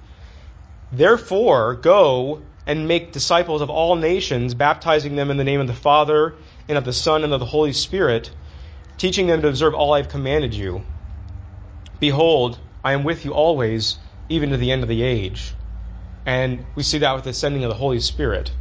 [0.91, 5.73] Therefore, go and make disciples of all nations, baptizing them in the name of the
[5.73, 6.33] Father,
[6.67, 8.31] and of the Son, and of the Holy Spirit,
[8.97, 10.83] teaching them to observe all I have commanded you.
[11.99, 15.55] Behold, I am with you always, even to the end of the age.
[16.25, 18.55] And we see that with the sending of the Holy Spirit.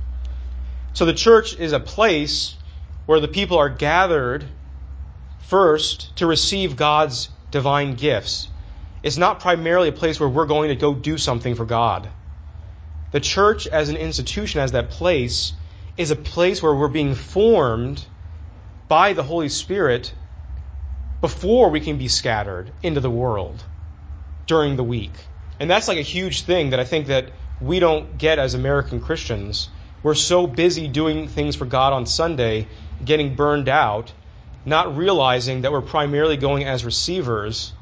[0.94, 2.58] So the church is a place
[3.06, 4.48] where the people are gathered
[5.38, 8.48] first to receive God's divine gifts
[9.02, 12.11] It's not primarily a place where we're going to go do something for God.
[13.12, 15.54] The church as an institution, as that place,
[15.96, 18.06] is a place where we're being formed
[18.88, 20.14] by the Holy Spirit
[21.22, 23.64] before we can be scattered into the world
[24.46, 25.16] during the week.
[25.61, 29.00] And that's like a huge thing that I think that we don't get as American
[29.00, 29.68] Christians.
[30.02, 32.68] We're so busy doing things for God on Sunday,
[33.05, 34.12] getting burned out,
[34.64, 37.72] not realizing that we're primarily going as receivers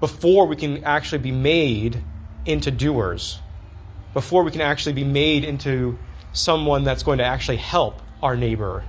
[0.00, 2.02] before we can actually be made
[2.44, 3.40] into doers,
[4.12, 5.98] before we can actually be made into
[6.32, 8.84] someone that's going to actually help our neighbor.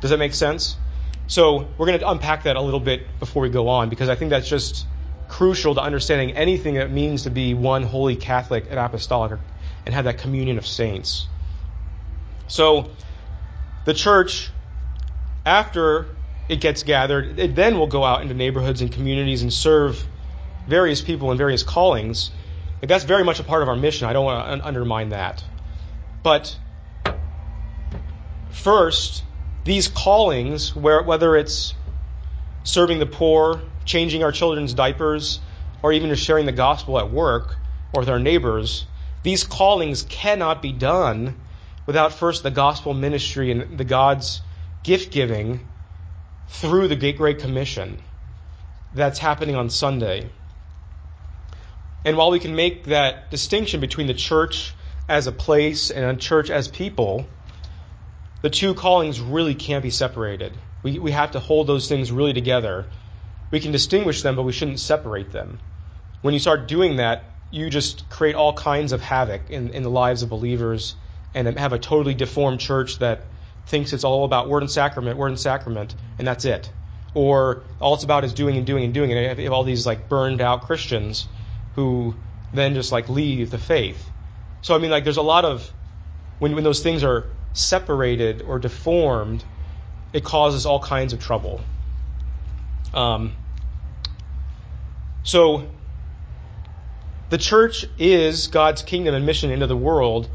[0.00, 0.76] Does that make sense?
[1.26, 4.14] So we're going to unpack that a little bit before we go on because I
[4.14, 4.86] think that's just
[5.28, 9.38] crucial to understanding anything that means to be one holy Catholic and apostolic
[9.86, 11.26] and have that communion of saints.
[12.46, 12.90] So
[13.84, 14.50] the church,
[15.44, 16.06] after
[16.48, 20.04] it gets gathered, it then will go out into neighborhoods and communities and serve
[20.66, 22.30] various people in various callings.
[22.82, 24.06] And that's very much a part of our mission.
[24.08, 25.42] I don't want to undermine that.
[26.22, 26.56] But
[28.50, 29.24] first,
[29.64, 31.74] these callings, where, whether it's
[32.64, 35.40] serving the poor, changing our children's diapers,
[35.82, 37.56] or even just sharing the gospel at work
[37.92, 38.86] or with our neighbors,
[39.22, 41.34] these callings cannot be done
[41.86, 44.40] without first the gospel ministry and the God's
[44.82, 45.60] gift giving
[46.48, 47.98] through the Great Commission
[48.92, 50.30] that's happening on Sunday.
[52.04, 54.74] And while we can make that distinction between the church
[55.08, 57.26] as a place and a church as people,
[58.42, 60.56] the two callings really can't be separated.
[60.84, 62.86] We, we have to hold those things really together.
[63.50, 65.58] We can distinguish them, but we shouldn't separate them.
[66.20, 69.90] When you start doing that, you just create all kinds of havoc in, in the
[69.90, 70.96] lives of believers
[71.34, 73.26] and have a totally deformed church that
[73.66, 76.70] thinks it's all about word and sacrament, word and sacrament, and that's it.
[77.14, 79.12] Or all it's about is doing and doing and doing.
[79.12, 81.28] And you have all these like burned out Christians
[81.72, 82.14] who
[82.52, 84.10] then just like leave the faith.
[84.62, 85.72] So I mean, like, there's a lot of
[86.38, 89.44] when when those things are separated or deformed,
[90.14, 91.60] it causes all kinds of trouble.
[92.94, 93.34] Um,
[95.24, 95.68] so,
[97.30, 100.30] the church is God's kingdom and mission into the world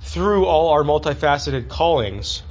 [0.00, 2.42] through all our multifaceted callings.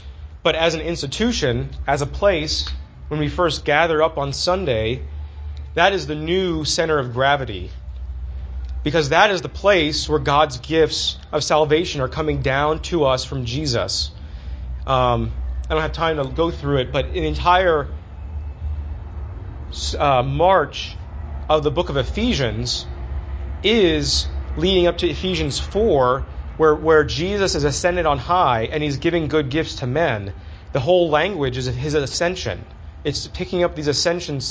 [0.43, 2.69] But as an institution, as a place,
[3.09, 5.03] when we first gather up on Sunday,
[5.73, 7.69] that is the new center of gravity.
[8.83, 13.25] Because that is the place where God's gifts of salvation are coming down to us
[13.25, 14.11] from Jesus.
[14.87, 15.33] Um,
[15.71, 17.87] I don't have time to go through it, but an entire
[19.97, 20.97] uh, march
[21.47, 22.87] of the book of Ephesians
[23.63, 26.25] is leading up to Ephesians 4,
[26.57, 30.33] where, where Jesus is ascended on high and he's giving good gifts to men.
[30.73, 32.65] The whole language is his ascension.
[33.05, 34.41] It's picking up these ascension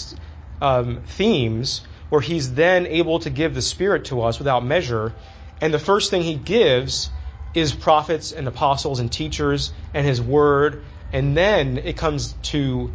[0.63, 5.13] um, themes where he's then able to give the Spirit to us without measure.
[5.61, 7.11] And the first thing he gives
[7.53, 10.87] is prophets and apostles and teachers and his word.
[11.13, 12.95] And then it comes to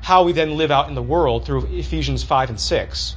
[0.00, 3.16] how we then live out in the world through Ephesians 5 and 6.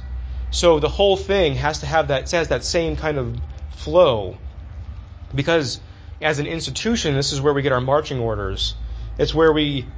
[0.50, 4.38] So the whole thing has to have that, has that same kind of flow.
[5.34, 5.80] Because
[6.20, 8.76] as an institution, this is where we get our marching orders.
[9.18, 9.90] It's where we,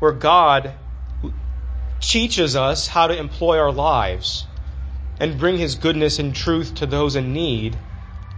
[0.00, 0.74] where God
[2.00, 4.46] teaches us how to employ our lives
[5.18, 7.78] and bring His goodness and truth to those in need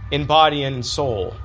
[0.09, 1.37] in body and in soul.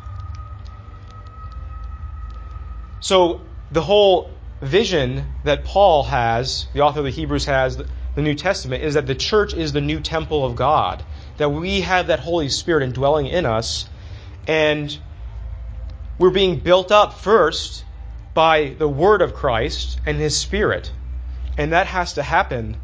[3.02, 3.40] So,
[3.72, 8.84] the whole vision that Paul has, the author of the Hebrews has, the New Testament,
[8.84, 11.02] is that the church is the new temple of God.
[11.38, 13.86] That we have that Holy Spirit indwelling in us,
[14.46, 14.96] and
[16.16, 17.84] we're being built up first
[18.34, 20.92] by the Word of Christ and His Spirit.
[21.58, 22.76] And that has to happen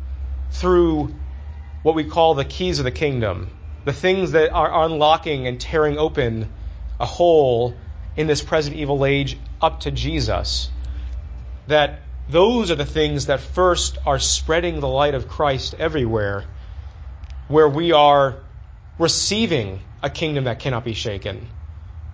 [0.51, 1.15] through
[1.83, 3.51] what we call the keys of the kingdom,
[3.85, 6.53] the things that are unlocking and tearing open
[6.99, 7.79] a hole
[8.19, 10.69] in this present evil age up to Jesus.
[11.69, 16.45] That those are the things that first are spreading the light of Christ everywhere,
[17.47, 18.41] where we are
[18.99, 21.47] receiving a kingdom that cannot be shaken.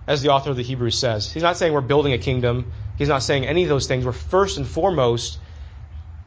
[0.07, 2.71] As the author of the Hebrews says, he's not saying we're building a kingdom.
[2.97, 4.05] He's not saying any of those things.
[4.05, 5.39] We're first and foremost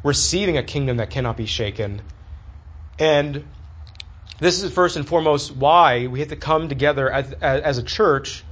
[0.02, 2.02] receiving a kingdom that cannot be shaken.
[2.98, 3.44] And
[4.40, 8.44] this is first and foremost why we have to come together as, as, a church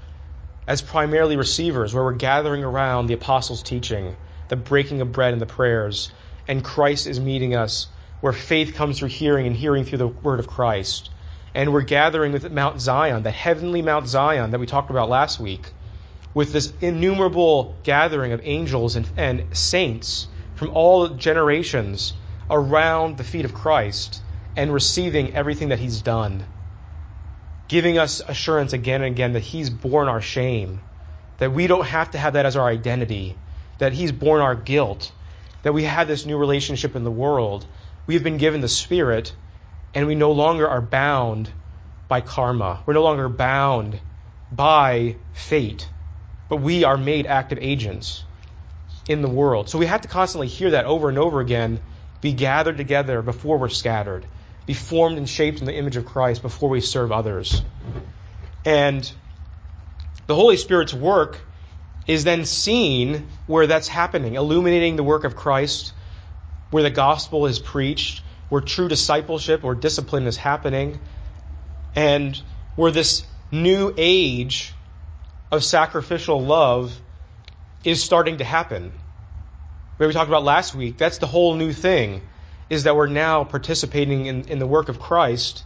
[0.66, 4.16] as primarily receivers, where we're gathering around the apostles' teaching,
[4.48, 6.12] the breaking of bread and the prayers,
[6.48, 7.88] and Christ is meeting us,
[8.20, 11.10] where faith comes through hearing and hearing through the word of Christ.
[11.54, 15.38] And we're gathering with Mount Zion, the heavenly Mount Zion that we talked about last
[15.38, 15.72] week,
[16.34, 22.14] with this innumerable gathering of angels and, and saints from all generations
[22.50, 24.22] around the feet of Christ
[24.54, 26.44] and receiving everything that He's done,
[27.68, 30.80] giving us assurance again and again that He's borne our shame,
[31.38, 33.36] that we don't have to have that as our identity,
[33.78, 35.12] that He's borne our guilt,
[35.62, 37.66] that we have this new relationship in the world.
[38.06, 39.34] We have been given the Spirit,
[39.94, 41.50] and we no longer are bound
[42.08, 42.82] by karma.
[42.86, 43.98] We're no longer bound
[44.52, 45.88] by fate,
[46.48, 48.24] but we are made active agents
[49.08, 49.68] in the world.
[49.68, 51.80] So we have to constantly hear that over and over again
[52.20, 54.26] be gathered together before we're scattered,
[54.66, 57.62] be formed and shaped in the image of Christ before we serve others.
[58.64, 59.10] And
[60.26, 61.38] the Holy Spirit's work
[62.06, 65.92] is then seen where that's happening, illuminating the work of Christ,
[66.70, 71.00] where the gospel is preached, where true discipleship or discipline is happening,
[71.94, 72.40] and
[72.74, 74.74] where this new age
[75.50, 77.00] of sacrificial love
[77.84, 78.92] is starting to happen.
[79.98, 82.22] We talked about last week, that's the whole new thing,
[82.68, 85.64] is that we're now participating in, in the work of Christ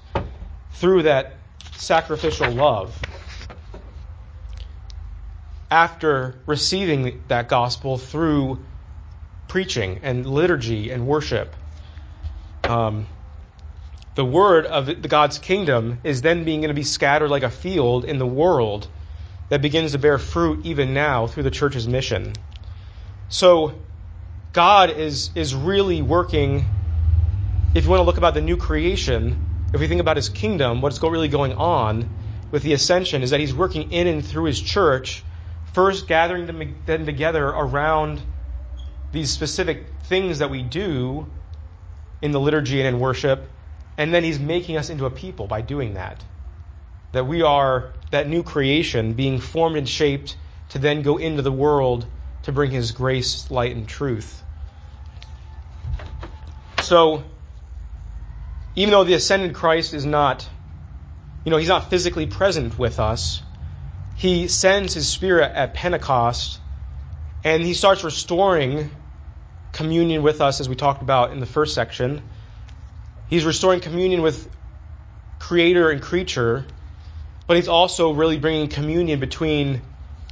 [0.73, 1.37] through that
[1.73, 2.99] sacrificial love.
[5.71, 8.65] After receiving that gospel through
[9.51, 11.57] preaching and liturgy and worship.
[12.65, 13.07] Um,
[14.15, 18.05] the word of God's kingdom is then being going to be scattered like a field
[18.05, 18.87] in the world
[19.49, 22.33] that begins to bear fruit even now through the church's mission.
[23.29, 23.75] So
[24.53, 26.65] God is is really working
[27.75, 29.37] if you want to look about the new creation,
[29.73, 32.09] if we think about his kingdom, what's really going on
[32.51, 35.23] with the ascension is that he's working in and through his church,
[35.73, 38.21] first gathering them together around
[39.13, 41.31] these specific things that we do
[42.23, 43.49] in the liturgy and in worship,
[43.97, 46.23] and then he's making us into a people by doing that.
[47.13, 50.37] That we are that new creation being formed and shaped
[50.71, 52.07] to then go into the world
[52.43, 54.43] to bring his grace, light, and truth.
[56.83, 57.25] So,
[58.75, 60.49] even though the ascended Christ is not,
[61.45, 63.43] you know, he's not physically present with us,
[64.15, 66.61] he sends his spirit at Pentecost
[67.43, 68.91] and he starts restoring
[69.73, 72.23] communion with us as we talked about in the first section.
[73.27, 74.49] He's restoring communion with
[75.39, 76.67] creator and creature,
[77.47, 79.81] but he's also really bringing communion between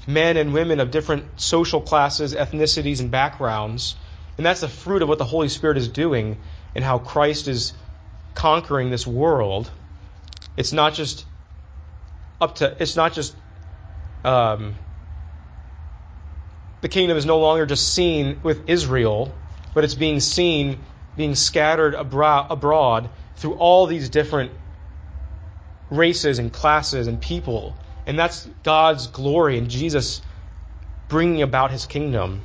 [0.07, 3.97] men and women of different social classes, ethnicities, and backgrounds.
[4.37, 6.39] And that's the fruit of what the Holy Spirit is doing
[6.75, 7.73] and how Christ is
[8.35, 9.71] conquering this world.
[10.57, 11.25] It's not just
[12.41, 13.37] up to, it's not just,
[14.25, 14.77] um,
[16.81, 19.37] the kingdom is no longer just seen with Israel,
[19.75, 20.85] but it's being seen
[21.19, 24.53] being scattered abroad through all these different
[25.91, 27.77] races and classes and people.
[28.07, 30.23] And that's God's glory and Jesus
[31.09, 32.43] bringing about his kingdom.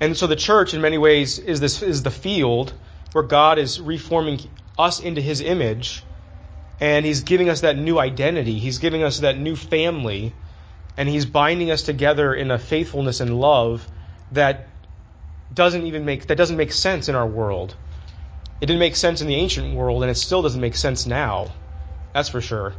[0.00, 2.72] And so the church, in many ways, is this is the field
[3.14, 4.40] where God is reforming
[4.76, 6.04] us into His image,
[6.80, 8.58] and He's giving us that new identity.
[8.58, 10.34] He's giving us that new family,
[10.96, 13.86] and He's binding us together in a faithfulness and love
[14.32, 14.66] that
[15.52, 17.76] doesn't even make that doesn't make sense in our world.
[18.60, 21.52] It didn't make sense in the ancient world, and it still doesn't make sense now.
[22.12, 22.74] That's for sure.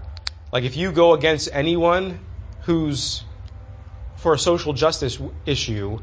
[0.51, 2.19] Like if you go against anyone
[2.63, 3.23] who's
[4.17, 5.99] for a social justice issue,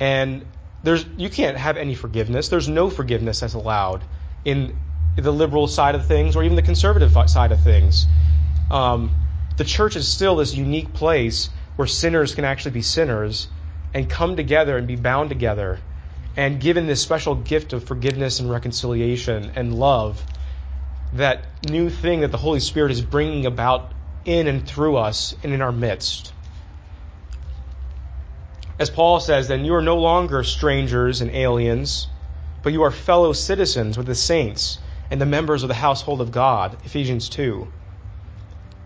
[0.00, 0.46] and
[0.82, 2.48] there's you can't have any forgiveness.
[2.48, 4.02] There's no forgiveness that's allowed
[4.44, 4.78] in
[5.16, 8.06] the liberal side of things or even the conservative side of things.
[8.70, 9.10] Um,
[9.56, 13.48] the church is still this unique place where sinners can actually be sinners
[13.92, 15.80] and come together and be bound together
[16.36, 20.24] and given this special gift of forgiveness and reconciliation and love,
[21.12, 23.92] that new thing that the Holy Spirit is bringing about
[24.24, 26.32] in and through us and in our midst.
[28.80, 32.08] As Paul says, then you are no longer strangers and aliens,
[32.62, 34.78] but you are fellow citizens with the saints
[35.10, 36.78] and the members of the household of God.
[36.84, 37.68] Ephesians 2.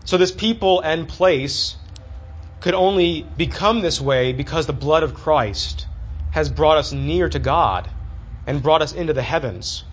[0.03, 1.77] So this people and place
[2.59, 5.87] could only become this way because the blood of Christ
[6.31, 7.89] has brought us near to God
[8.45, 9.85] and brought us into the heavens.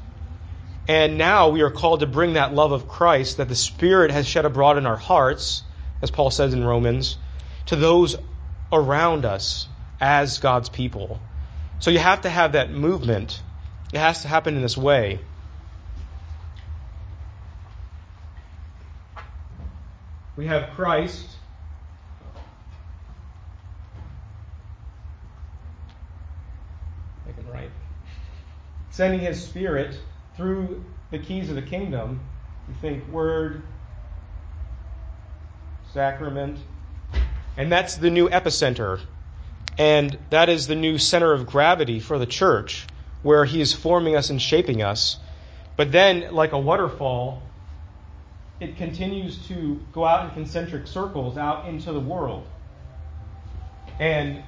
[0.89, 4.27] And now we are called to bring that love of Christ that the Spirit has
[4.27, 5.63] shed abroad in our hearts,
[6.03, 7.19] as Paul says in Romans,
[7.67, 8.17] to those
[8.73, 9.69] around us
[10.03, 11.21] as God's people.
[11.79, 13.41] So you have to have that movement.
[13.93, 15.21] It has to happen in this way.
[20.37, 21.29] We have Christ
[27.53, 27.71] right.
[28.91, 29.99] Sending his spirit
[30.37, 32.21] through the keys of the kingdom.
[32.69, 33.63] You think word,
[35.93, 36.59] sacrament,
[37.57, 39.01] and that's the new epicenter.
[39.79, 42.87] And that is the new center of gravity for the church,
[43.23, 45.19] where He is forming us and shaping us.
[45.77, 47.43] But then, like a waterfall,
[48.61, 52.47] it continues to go out in concentric circles out into the world.
[53.99, 54.43] And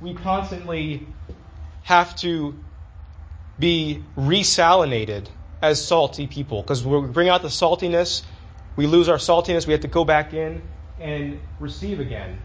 [0.00, 1.06] we constantly
[1.84, 2.54] have to
[3.58, 5.28] be resalinated
[5.60, 8.22] as salty people because we bring out the saltiness,
[8.76, 10.62] we lose our saltiness, we have to go back in
[10.98, 12.38] and receive again.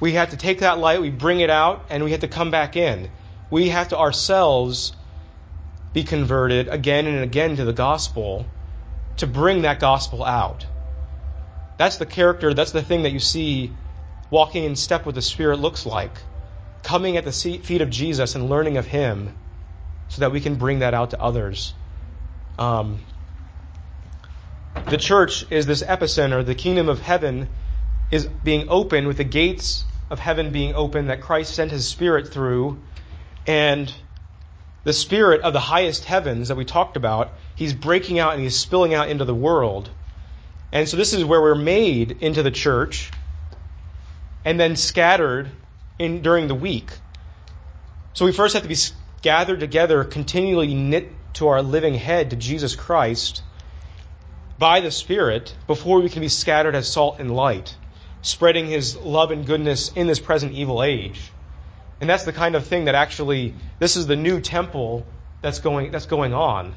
[0.00, 2.50] We have to take that light, we bring it out, and we have to come
[2.50, 3.10] back in.
[3.50, 4.92] We have to ourselves
[5.92, 8.46] be converted again and again to the gospel
[9.18, 10.66] to bring that gospel out.
[11.76, 13.76] That's the character, that's the thing that you see
[14.30, 16.18] walking in step with the Spirit looks like.
[16.82, 19.34] Coming at the feet of Jesus and learning of Him
[20.08, 21.74] so that we can bring that out to others.
[22.58, 23.00] Um,
[24.88, 26.44] the church is this epicenter.
[26.44, 27.48] The kingdom of heaven
[28.14, 32.32] is being open with the gates of heaven being open that Christ sent His Spirit
[32.32, 32.78] through.
[33.44, 33.92] And
[34.84, 38.56] the Spirit of the highest heavens that we talked about, He's breaking out and He's
[38.56, 39.90] spilling out into the world.
[40.70, 43.10] And so this is where we're made into the church
[44.44, 45.50] and then scattered
[45.98, 46.92] in during the week.
[48.12, 48.76] So we first have to be
[49.22, 53.42] gathered together, continually knit to our living head, to Jesus Christ,
[54.56, 57.74] by the Spirit, before we can be scattered as salt and light,
[58.24, 61.30] spreading His love and goodness in this present evil age.
[62.00, 65.06] And that's the kind of thing that actually, this is the new temple
[65.42, 66.74] that's going, that's going on,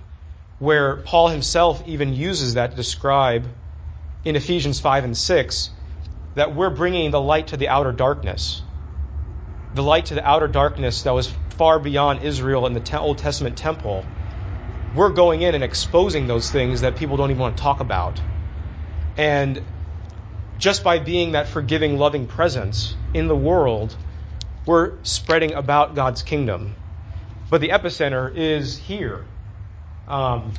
[0.60, 3.48] where Paul himself even uses that to describe
[4.26, 5.70] in Ephesians 5 and 6
[6.36, 8.62] that we're bringing the light to the outer darkness.
[9.74, 13.58] The light to the outer darkness that was far beyond Israel in the Old Testament
[13.58, 14.04] temple.
[14.96, 18.20] We're going in and exposing those things that people don't even want to talk about.
[19.16, 19.62] And
[20.58, 23.96] just by being that forgiving, loving presence in the world,
[24.66, 26.76] we're spreading about God's kingdom.
[27.50, 29.26] But the epicenter is here.
[30.08, 30.54] Um,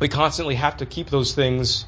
[0.00, 1.84] we constantly have to keep those things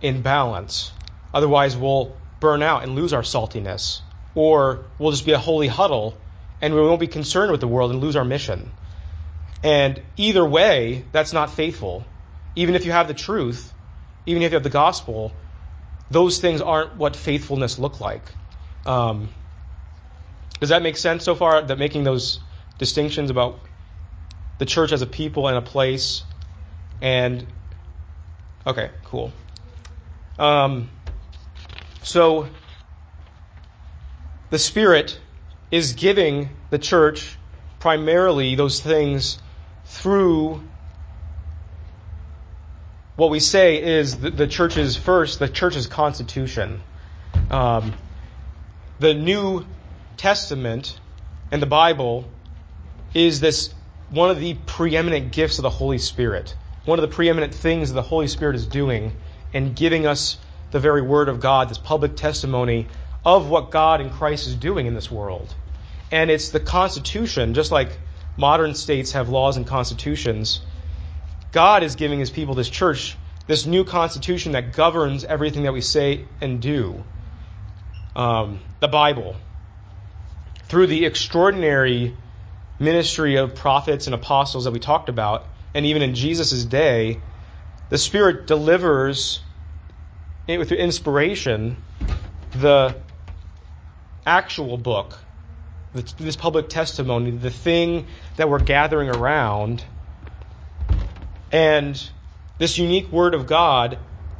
[0.00, 0.92] in balance.
[1.32, 4.00] Otherwise, we'll burn out and lose our saltiness.
[4.34, 6.20] Or we'll just be a holy huddle
[6.60, 8.70] and we won't be concerned with the world and lose our mission.
[9.62, 12.04] And either way, that's not faithful.
[12.56, 13.72] Even if you have the truth,
[14.26, 15.32] even if you have the gospel,
[16.10, 18.22] those things aren't what faithfulness look like.
[18.86, 19.28] Um,
[20.60, 21.62] does that make sense so far?
[21.62, 22.40] That making those
[22.78, 23.60] distinctions about
[24.58, 26.24] the church as a people and a place,
[27.00, 27.46] and
[28.66, 29.32] okay, cool.
[30.38, 30.88] Um,
[32.02, 32.48] so
[34.50, 35.18] the Spirit
[35.70, 37.36] is giving the church
[37.78, 39.38] primarily those things
[39.84, 40.62] through
[43.16, 46.82] what we say is the, the church's first, the church's constitution.
[47.50, 47.94] Um,
[48.98, 49.64] the New
[50.16, 50.98] Testament
[51.50, 52.28] and the Bible
[53.12, 53.72] is this
[54.10, 56.54] one of the preeminent gifts of the Holy Spirit.
[56.84, 59.12] One of the preeminent things the Holy Spirit is doing
[59.52, 60.36] and giving us
[60.72, 62.88] the very Word of God, this public testimony
[63.24, 65.54] of what God and Christ is doing in this world.
[66.10, 67.96] And it's the Constitution, just like
[68.36, 70.60] modern states have laws and constitutions.
[71.54, 75.82] God is giving His people, this church, this new Constitution that governs everything that we
[75.82, 77.04] say and do.
[78.16, 79.36] Um, the Bible.
[80.64, 82.16] Through the extraordinary
[82.80, 87.20] ministry of prophets and apostles that we talked about, and even in Jesus' day,
[87.88, 89.40] the Spirit delivers,
[90.48, 91.76] with inspiration,
[92.50, 92.96] the
[94.26, 95.16] actual book,
[95.92, 99.84] this public testimony, the thing that we're gathering around,
[101.54, 102.10] and
[102.58, 103.96] this unique Word of God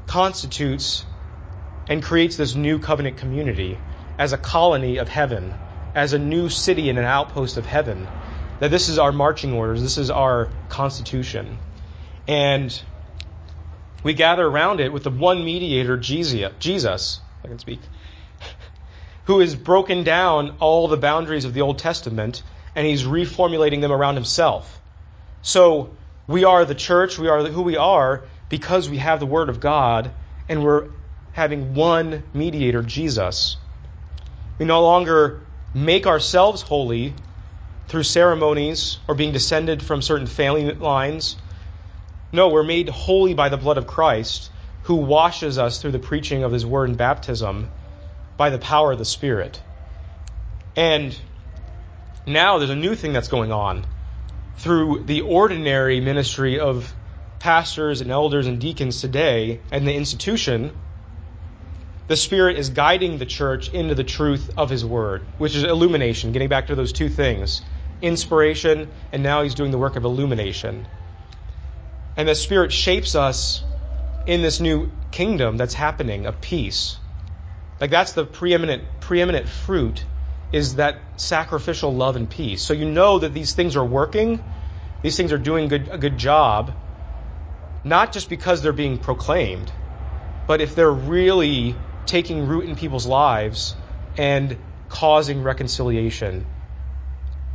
[0.09, 1.05] constitutes
[1.89, 3.79] and creates this new covenant community
[4.19, 5.55] as a colony of heaven,
[5.95, 8.09] as a new city and an outpost of heaven.
[8.59, 11.57] That this is our marching orders, this is our constitution.
[12.27, 12.83] And
[14.03, 17.79] we gather around it with the one mediator, Jesus, I can speak,
[19.27, 22.43] who has broken down all the boundaries of the Old Testament
[22.75, 24.81] and he's reformulating them around himself.
[25.43, 25.91] So
[26.27, 29.61] we are the church, we are who we are because we have the Word of
[29.61, 30.11] God
[30.49, 30.89] and we're
[31.33, 33.57] having one mediator, Jesus.
[34.59, 35.41] We no longer
[35.75, 37.15] make ourselves holy
[37.89, 41.37] through ceremonies or being descended from certain family lines.
[42.33, 44.51] No, we're made holy by the blood of Christ,
[44.85, 47.69] who washes us through the preaching of his word in baptism
[48.37, 49.61] by the power of the Spirit.
[50.77, 51.19] And
[52.27, 53.85] now there's a new thing that's going on
[54.57, 56.95] through the ordinary ministry of
[57.41, 60.73] pastors and elders and deacons today and the institution.
[62.09, 66.33] the Spirit is guiding the church into the truth of His Word, which is illumination,
[66.33, 67.63] getting back to those two things
[68.03, 70.89] inspiration, and now He's doing the work of illumination.
[72.17, 73.65] And the Spirit shapes us
[74.27, 76.99] in this new kingdom that's happening of peace.
[77.81, 80.07] Like that's the preeminent preeminent fruit
[80.53, 82.63] is that sacrificial love and peace.
[82.63, 84.41] So you know that these things are working,
[85.03, 86.73] these things are doing good, a good job,
[87.85, 89.71] not just because they're being proclaimed,
[90.47, 91.75] but if they're really
[92.07, 93.75] taking root in people's lives
[94.17, 94.57] and
[94.89, 96.47] causing reconciliation.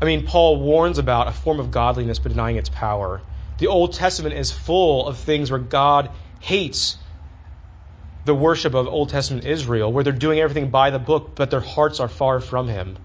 [0.02, 3.22] I mean, Paul warns about a form of godliness but denying its power.
[3.58, 6.98] The Old Testament is full of things where God hates
[8.30, 11.60] the worship of Old Testament Israel, where they're doing everything by the book, but their
[11.60, 12.98] hearts are far from Him.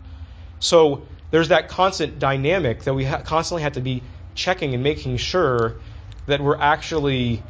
[0.59, 4.03] So there's that constant dynamic that we ha- constantly have to be
[4.35, 5.81] checking and making sure
[6.27, 7.43] that we're actually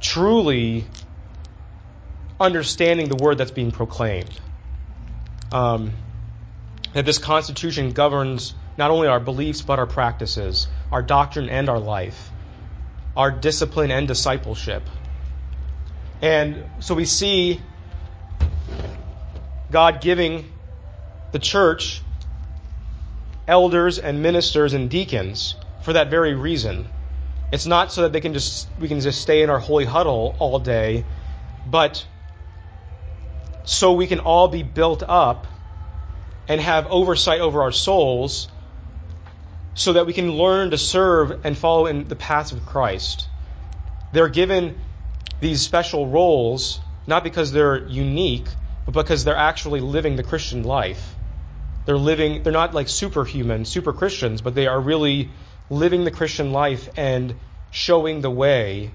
[0.00, 0.86] truly
[2.38, 4.40] understanding the word that's being proclaimed.
[5.50, 5.92] Um,
[6.92, 11.80] that this Constitution governs not only our beliefs but our practices, our doctrine and our
[11.80, 12.30] life,
[13.16, 14.88] our discipline and discipleship.
[16.22, 17.60] And so we see
[19.70, 20.52] God giving
[21.32, 22.02] the church
[23.46, 26.88] elders and ministers and deacons for that very reason.
[27.52, 30.36] It's not so that they can just we can just stay in our holy huddle
[30.38, 31.04] all day,
[31.64, 32.04] but
[33.64, 35.46] so we can all be built up
[36.48, 38.48] and have oversight over our souls
[39.74, 43.28] so that we can learn to serve and follow in the paths of Christ.
[44.12, 44.80] They're given
[45.40, 48.48] these special roles not because they're unique,
[48.84, 51.14] but because they're actually living the Christian life.
[51.84, 55.30] They're living, they're not like superhuman, super Christians, but they are really
[55.70, 57.36] living the Christian life and
[57.70, 58.90] showing the way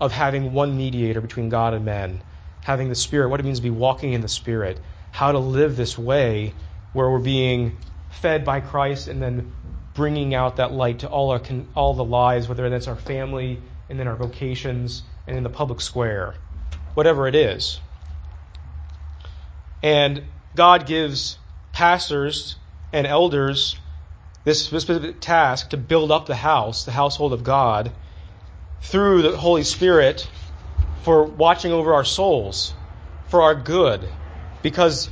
[0.00, 2.22] of having one mediator between God and men,
[2.62, 4.80] having the Spirit, what it means to be walking in the Spirit,
[5.10, 6.54] how to live this way
[6.92, 7.76] where we're being
[8.08, 9.52] fed by Christ and then
[9.92, 11.42] bringing out that light to all our
[11.74, 15.80] all the lives, whether that's our family and then our vocations and in the public
[15.80, 16.34] square,
[16.94, 17.80] whatever it is.
[19.80, 20.24] And
[20.56, 21.38] God gives
[21.70, 22.56] pastors
[22.92, 23.76] and elders
[24.42, 27.92] this specific task to build up the house, the household of God,
[28.80, 30.28] through the Holy Spirit
[31.02, 32.74] for watching over our souls,
[33.28, 34.08] for our good,
[34.62, 35.08] because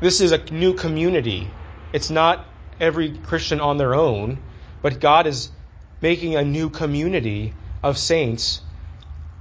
[0.00, 1.48] this is a new community.
[1.92, 2.44] It's not
[2.80, 4.38] every Christian on their own,
[4.82, 5.52] but God is
[6.00, 8.62] making a new community of saints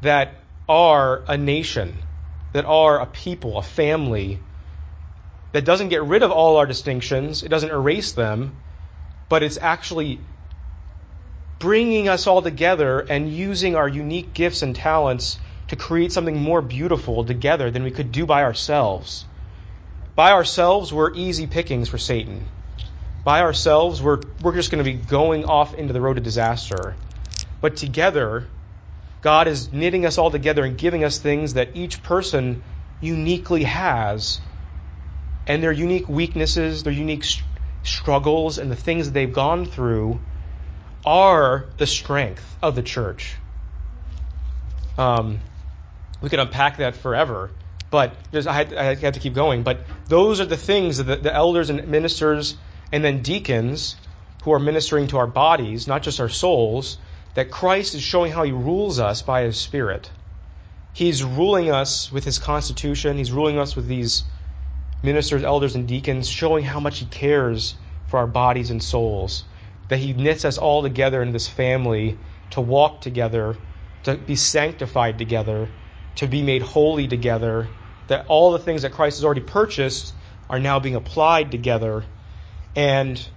[0.01, 0.33] that
[0.67, 1.95] are a nation,
[2.53, 4.39] that are a people, a family,
[5.51, 8.55] that doesn't get rid of all our distinctions, it doesn't erase them,
[9.29, 10.19] but it's actually
[11.59, 15.39] bringing us all together and using our unique gifts and talents
[15.69, 19.25] to create something more beautiful together than we could do by ourselves.
[20.15, 22.45] By ourselves, we're easy pickings for Satan.
[23.23, 26.95] By ourselves, we're, we're just going to be going off into the road to disaster.
[27.61, 28.47] But together,
[29.25, 32.61] God is knitting us all together and giving us things that each person
[33.01, 34.39] uniquely has.
[35.47, 37.25] And their unique weaknesses, their unique
[37.81, 40.19] struggles, and the things that they've gone through
[41.03, 43.35] are the strength of the church.
[44.95, 45.39] Um,
[46.21, 47.49] we could unpack that forever,
[47.89, 49.63] but I had, I had, to keep going.
[49.63, 52.55] But those are the things that the elders and ministers
[52.91, 53.95] and then deacons
[54.43, 56.99] who are ministering to our bodies, not just our souls,
[57.35, 60.09] that Christ is showing how he rules us by his Spirit.
[60.93, 64.23] He's ruling us with his constitution, he's ruling us with these
[65.03, 67.75] ministers, elders, and deacons, showing how much he cares
[68.07, 69.43] for our bodies and souls.
[69.89, 72.17] That he knits us all together in this family
[72.51, 73.57] to walk together,
[74.03, 75.67] to be sanctified together,
[76.15, 77.67] to be made holy together.
[78.07, 80.13] That all the things that Christ has already purchased
[80.49, 82.05] are now being applied together.
[82.75, 83.29] And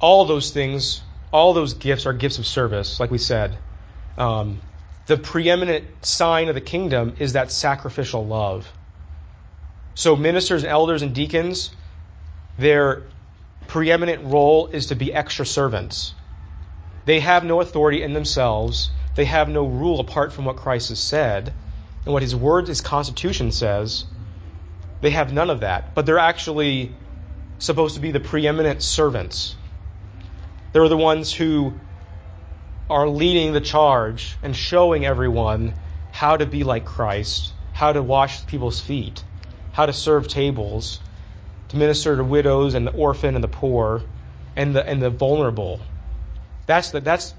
[0.00, 3.56] all those things, all those gifts are gifts of service, like we said.
[4.18, 4.60] Um,
[5.06, 8.70] the preeminent sign of the kingdom is that sacrificial love.
[9.94, 11.70] So, ministers, and elders, and deacons,
[12.58, 13.04] their
[13.66, 16.14] preeminent role is to be extra servants.
[17.04, 20.98] They have no authority in themselves, they have no rule apart from what Christ has
[20.98, 21.52] said
[22.04, 24.04] and what his word, his constitution says.
[25.00, 26.92] They have none of that, but they're actually
[27.58, 29.56] supposed to be the preeminent servants.
[30.72, 31.80] They're the ones who
[32.88, 35.74] are leading the charge and showing everyone
[36.10, 39.22] how to be like Christ, how to wash people's feet,
[39.72, 41.00] how to serve tables,
[41.68, 44.02] to minister to widows and the orphan and the poor
[44.54, 45.80] and the and the vulnerable.
[46.66, 47.34] That's the, that's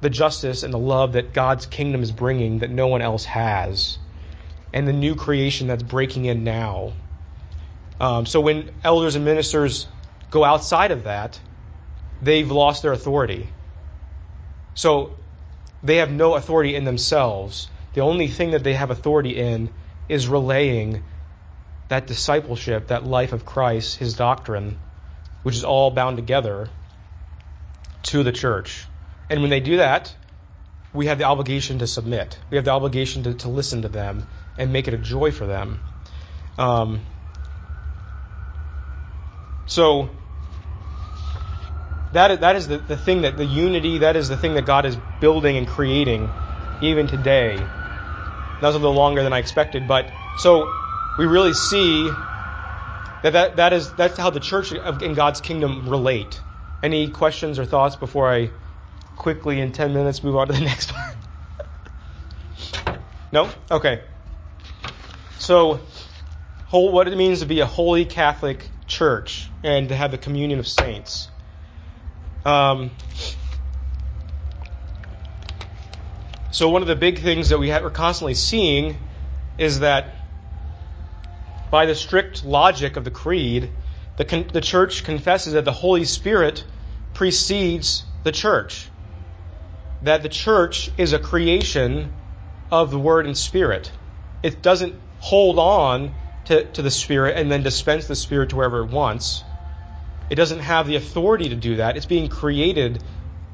[0.00, 3.98] the justice and the love that God's kingdom is bringing that no one else has,
[4.72, 6.92] and the new creation that's breaking in now.
[8.00, 9.86] Um, so when elders and ministers
[10.30, 11.40] go outside of that,
[12.24, 13.48] they've lost their authority.
[14.74, 15.16] So
[15.82, 17.68] they have no authority in themselves.
[17.92, 19.70] The only thing that they have authority in
[20.08, 21.04] is relaying
[21.88, 24.78] that discipleship, that life of Christ, his doctrine,
[25.42, 26.70] which is all bound together
[28.04, 28.86] to the church.
[29.28, 30.14] And when they do that,
[30.92, 32.38] we have the obligation to submit.
[32.50, 35.46] We have the obligation to, to listen to them and make it a joy for
[35.46, 35.80] them.
[36.56, 37.00] Um,
[39.66, 40.10] so
[42.14, 44.86] that that is the, the thing that the unity that is the thing that God
[44.86, 46.28] is building and creating
[46.80, 47.56] even today.
[47.56, 50.72] That was a little longer than I expected, but so
[51.18, 52.08] we really see
[53.22, 56.40] that, that, that is that's how the church in God's kingdom relate.
[56.82, 58.50] Any questions or thoughts before I
[59.16, 61.16] quickly in 10 minutes move on to the next one?
[63.32, 63.50] no?
[63.70, 64.02] Okay.
[65.38, 65.80] So,
[66.66, 70.58] whole, what it means to be a holy Catholic church and to have the communion
[70.58, 71.28] of saints.
[72.44, 72.90] Um,
[76.50, 78.96] so, one of the big things that we are constantly seeing
[79.58, 80.14] is that
[81.70, 83.72] by the strict logic of the creed,
[84.16, 86.64] the, con- the church confesses that the Holy Spirit
[87.14, 88.90] precedes the church.
[90.02, 92.12] That the church is a creation
[92.70, 93.90] of the Word and Spirit.
[94.42, 96.14] It doesn't hold on
[96.44, 99.44] to, to the Spirit and then dispense the Spirit to wherever it wants.
[100.30, 101.96] It doesn't have the authority to do that.
[101.96, 103.02] It's being created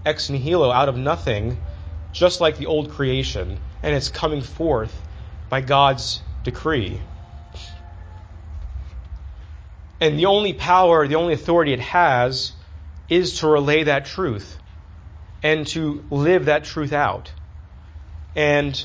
[0.05, 1.59] ex nihilo out of nothing,
[2.13, 5.03] just like the old creation, and it's coming forth
[5.49, 7.01] by God's decree.
[10.01, 12.53] And the only power, the only authority it has
[13.09, 14.59] is to relay that truth
[15.43, 17.33] and to live that truth out.
[18.35, 18.83] And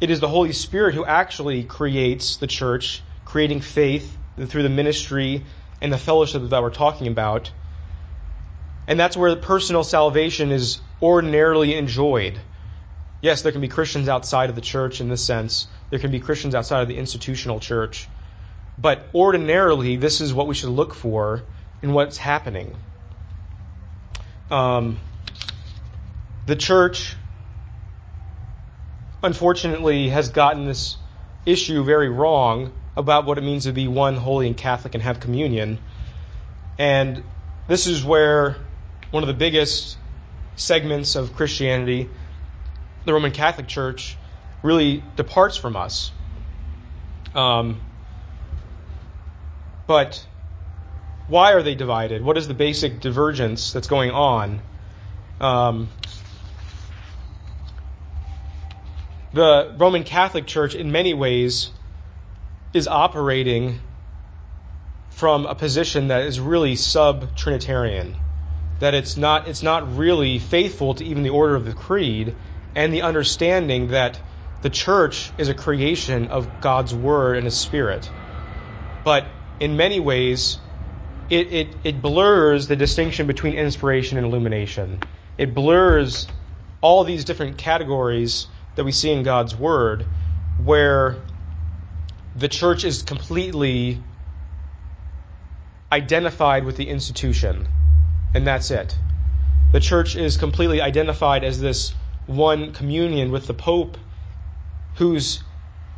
[0.00, 5.44] it is the Holy Spirit who actually creates the church, creating faith through the ministry
[5.82, 7.50] and the fellowship that we're talking about.
[8.86, 12.38] And that's where personal salvation is ordinarily enjoyed.
[13.20, 15.66] Yes, there can be Christians outside of the church in this sense.
[15.90, 18.08] There can be Christians outside of the institutional church.
[18.78, 21.42] But ordinarily, this is what we should look for
[21.82, 22.76] in what's happening.
[24.50, 24.98] Um,
[26.46, 27.16] the church,
[29.22, 30.96] unfortunately, has gotten this
[31.44, 35.20] issue very wrong about what it means to be one holy and Catholic and have
[35.20, 35.78] communion.
[36.78, 37.22] And
[37.66, 38.56] this is where
[39.10, 39.96] one of the biggest
[40.56, 42.08] segments of Christianity,
[43.04, 44.16] the Roman Catholic Church,
[44.62, 46.12] really departs from us.
[47.34, 47.80] Um,
[49.86, 50.24] but
[51.28, 52.22] why are they divided?
[52.22, 54.60] What is the basic divergence that's going on?
[55.40, 55.88] Um,
[59.32, 61.70] the Roman Catholic Church, in many ways,
[62.72, 63.78] is operating
[65.10, 68.16] from a position that is really sub Trinitarian.
[68.80, 72.34] That it's not, it's not really faithful to even the order of the creed
[72.74, 74.18] and the understanding that
[74.62, 78.10] the church is a creation of God's Word and His Spirit.
[79.04, 79.26] But
[79.60, 80.58] in many ways,
[81.30, 85.00] it, it, it blurs the distinction between inspiration and illumination.
[85.38, 86.26] It blurs
[86.80, 88.46] all these different categories
[88.76, 90.06] that we see in God's Word
[90.64, 91.16] where
[92.36, 94.02] the church is completely
[95.90, 97.68] identified with the institution,
[98.34, 98.96] and that's it.
[99.72, 101.94] The church is completely identified as this
[102.26, 103.98] one communion with the Pope,
[104.96, 105.42] whose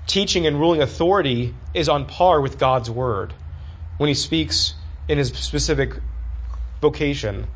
[0.06, 3.32] teaching and ruling authority is on par with God's Word
[3.98, 4.74] when he speaks
[5.08, 5.94] in his specific
[6.80, 7.46] vocation.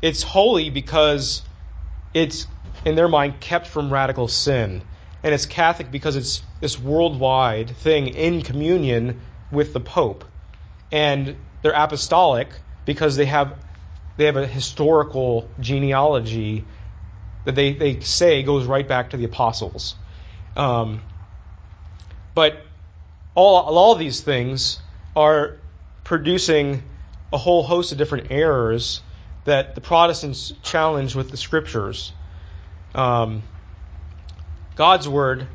[0.00, 1.42] It's holy because
[2.12, 2.46] it's,
[2.84, 4.82] in their mind, kept from radical sin.
[5.22, 9.20] And it's Catholic because it's this worldwide thing in communion
[9.50, 10.24] with the Pope.
[10.90, 12.48] And they're apostolic
[12.84, 13.54] because they have
[14.16, 16.66] they have a historical genealogy
[17.44, 19.94] that they, they say goes right back to the apostles.
[20.56, 21.00] Um,
[22.34, 22.62] but
[23.34, 24.80] all, all these things
[25.16, 25.56] are
[26.04, 26.82] producing
[27.32, 29.00] a whole host of different errors
[29.44, 32.12] that the Protestants challenge with the scriptures.
[32.94, 33.42] Um,
[34.76, 35.46] God's word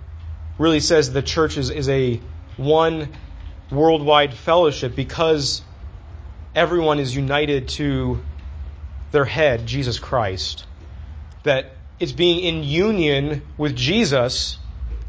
[0.59, 2.19] really says the church is, is a
[2.55, 3.09] one
[3.71, 5.61] worldwide fellowship because
[6.55, 8.19] everyone is united to
[9.11, 10.65] their head, Jesus Christ.
[11.43, 14.57] That it's being in union with Jesus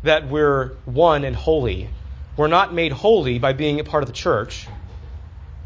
[0.02, 1.90] that we're one and holy.
[2.36, 4.68] We're not made holy by being a part of the church.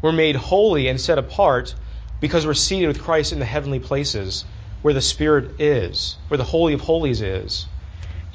[0.01, 1.75] We're made holy and set apart
[2.19, 4.43] because we're seated with Christ in the heavenly places,
[4.81, 7.67] where the Spirit is, where the Holy of Holies is.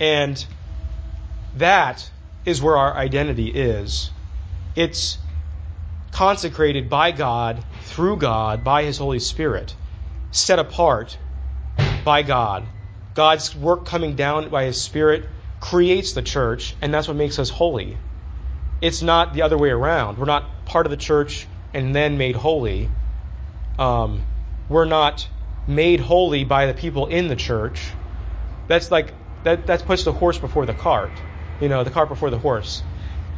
[0.00, 0.44] And
[1.56, 2.10] that
[2.44, 4.10] is where our identity is.
[4.76, 5.18] It's
[6.12, 9.74] consecrated by God, through God, by His Holy Spirit,
[10.30, 11.18] set apart
[12.04, 12.64] by God.
[13.14, 15.28] God's work coming down by His Spirit
[15.60, 17.98] creates the church, and that's what makes us holy.
[18.80, 20.18] It's not the other way around.
[20.18, 22.88] We're not part of the church and then made holy.
[23.78, 24.22] Um,
[24.68, 25.28] we're not
[25.66, 27.90] made holy by the people in the church.
[28.68, 29.12] That's like
[29.48, 29.66] that.
[29.66, 31.22] That puts the horse before the cart.
[31.60, 32.82] You know, the cart before the horse.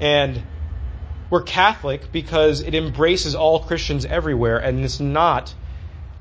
[0.00, 0.42] And
[1.30, 5.54] we're Catholic because it embraces all Christians everywhere, and it's not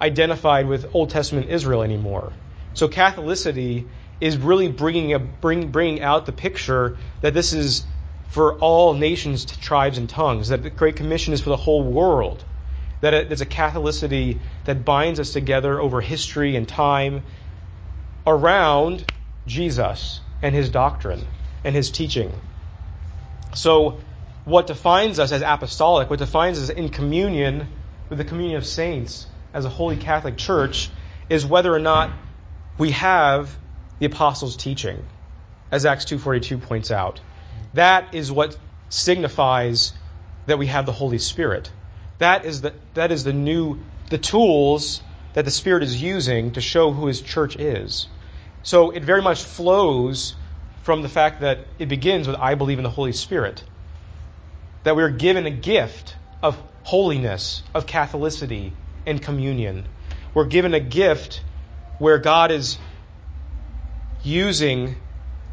[0.02, 2.32] identified with Old Testament Israel anymore.
[2.74, 3.90] So Catholicity
[4.22, 7.86] is really bringing a, bring, bringing out the picture that this is
[8.30, 10.50] for all nations, tribes, and tongues.
[10.50, 12.46] That the Great Commission is for the whole world.
[13.02, 17.24] That it's a Catholicity that binds us together over history and time
[18.28, 19.06] around
[19.50, 21.26] Jesus and his doctrine
[21.64, 22.32] and his teaching.
[23.54, 24.00] So,
[24.46, 27.68] what defines us as apostolic, what defines us in communion
[28.08, 30.90] with the communion of saints as a holy Catholic Church,
[31.28, 32.12] is whether or not
[32.78, 33.56] we have
[34.00, 35.04] the apostles' teaching,
[35.72, 37.20] as Acts 2:42 points out.
[37.74, 38.58] That is what
[38.90, 39.94] signifies
[40.46, 41.70] that we have the Holy Spirit.
[42.20, 43.80] That is the that is the new
[44.10, 45.02] the tools
[45.34, 48.08] that the Spirit is using to show who His church is.
[48.64, 50.36] So it very much flows
[50.84, 53.64] from the fact that it begins with I believe in the Holy Spirit.
[54.84, 58.72] That we're given a gift of holiness, of Catholicity,
[59.06, 59.86] and communion.
[60.34, 61.44] We're given a gift
[61.98, 62.78] where God is
[64.24, 64.96] using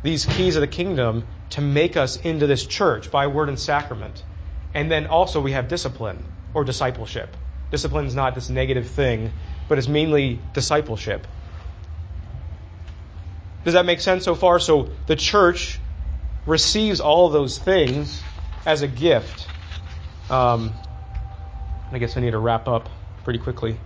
[0.02, 4.22] these keys of the kingdom to make us into this church by word and sacrament.
[4.74, 6.22] And then also we have discipline
[6.54, 7.36] or discipleship.
[7.70, 9.32] Discipline is not this negative thing,
[9.68, 11.26] but it's mainly discipleship.
[13.66, 14.60] Does that make sense so far?
[14.60, 15.80] So the church
[16.46, 18.22] receives all those things
[18.64, 19.48] as a gift.
[20.30, 20.72] Um,
[21.90, 22.88] I guess I need to wrap up
[23.24, 23.76] pretty quickly.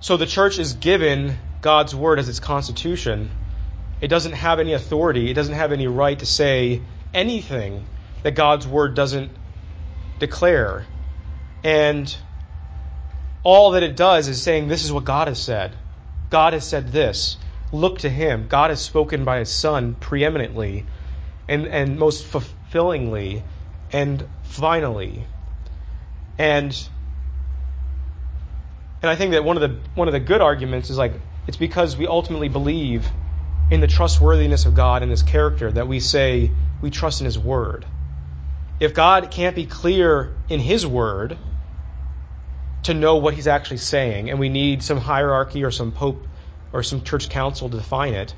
[0.00, 3.30] So the church is given God's word as its constitution,
[4.00, 6.82] it doesn't have any authority, it doesn't have any right to say
[7.14, 7.86] anything
[8.24, 9.30] that God's word doesn't
[10.18, 10.86] declare.
[11.62, 12.12] And
[13.44, 15.76] all that it does is saying, This is what God has said.
[16.30, 17.36] God has said this.
[17.72, 18.46] Look to Him.
[18.48, 20.86] God has spoken by His Son preeminently
[21.48, 23.42] and, and most fulfillingly
[23.92, 25.24] and finally.
[26.38, 26.88] And
[29.02, 31.12] and I think that one of the one of the good arguments is like
[31.46, 33.08] it's because we ultimately believe
[33.70, 36.50] in the trustworthiness of God and His character that we say
[36.80, 37.84] we trust in His Word.
[38.80, 41.36] If God can't be clear in His Word
[42.84, 46.26] to know what He's actually saying, and we need some hierarchy or some pope
[46.72, 48.34] or some church council to define it,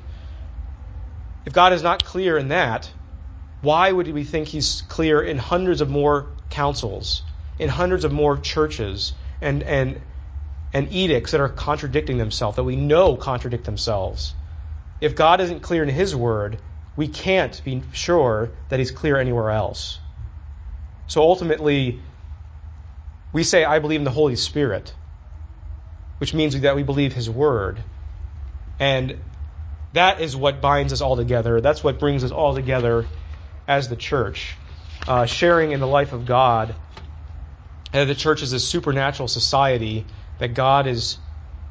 [1.45, 2.91] if God is not clear in that,
[3.61, 7.23] why would we think He's clear in hundreds of more councils,
[7.57, 10.01] in hundreds of more churches, and, and,
[10.73, 14.33] and edicts that are contradicting themselves, that we know contradict themselves?
[15.01, 16.59] If God isn't clear in His Word,
[16.95, 19.99] we can't be sure that He's clear anywhere else.
[21.07, 22.01] So ultimately,
[23.31, 24.93] we say, I believe in the Holy Spirit,
[26.19, 27.83] which means that we believe His Word.
[28.79, 29.19] And
[29.93, 31.61] that is what binds us all together.
[31.61, 33.05] That's what brings us all together
[33.67, 34.55] as the church,
[35.07, 36.75] uh, sharing in the life of God.
[37.91, 40.05] And the church is a supernatural society
[40.37, 41.17] that God is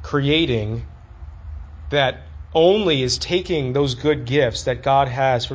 [0.01, 0.83] creating
[1.89, 2.21] that
[2.53, 5.51] only is taking those good gifts that God has,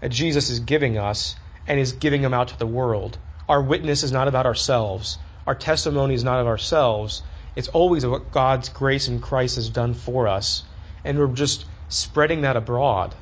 [0.00, 1.36] that Jesus is giving us,
[1.66, 3.18] and is giving them out to the world.
[3.48, 5.18] Our witness is not about ourselves.
[5.46, 7.22] Our testimony is not of ourselves.
[7.54, 10.64] It's always of what God's grace in Christ has done for us.
[11.06, 13.14] And we're just spreading that abroad,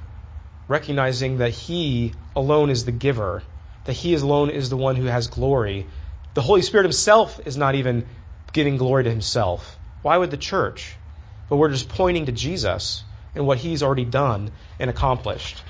[0.69, 3.43] recognizing that He alone is the giver,
[3.85, 5.89] that He alone is the one who has glory.
[6.35, 8.07] The Holy Spirit Himself is not even
[8.53, 9.79] giving glory to Himself.
[10.03, 10.99] Why would the church?
[11.49, 13.05] but we're just pointing to Jesus
[13.35, 15.63] and what He's already done and accomplished.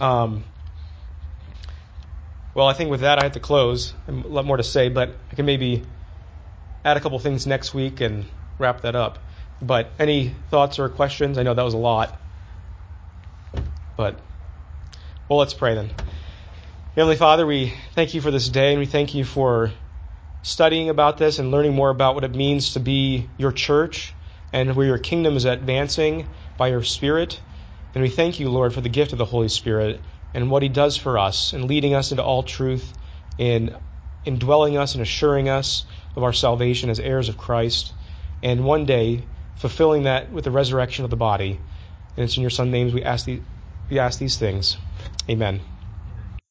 [0.00, 0.44] Um,
[2.54, 3.94] well, I think with that I have to close.
[4.06, 5.86] a lot more to say, but I can maybe
[6.84, 8.26] add a couple things next week and
[8.58, 9.27] wrap that up.
[9.60, 11.36] But any thoughts or questions?
[11.36, 12.16] I know that was a lot.
[13.96, 14.20] But,
[15.28, 15.90] well, let's pray then.
[16.94, 19.72] Heavenly Father, we thank you for this day and we thank you for
[20.42, 24.14] studying about this and learning more about what it means to be your church
[24.52, 27.40] and where your kingdom is advancing by your Spirit.
[27.94, 30.68] And we thank you, Lord, for the gift of the Holy Spirit and what He
[30.68, 32.96] does for us in leading us into all truth,
[33.36, 33.76] in
[34.24, 35.84] indwelling us and assuring us
[36.14, 37.92] of our salvation as heirs of Christ,
[38.42, 39.24] and one day
[39.58, 41.60] fulfilling that with the resurrection of the body.
[42.16, 43.42] And it's in your Son's names we ask, the,
[43.90, 44.76] we ask these things.
[45.28, 45.60] Amen.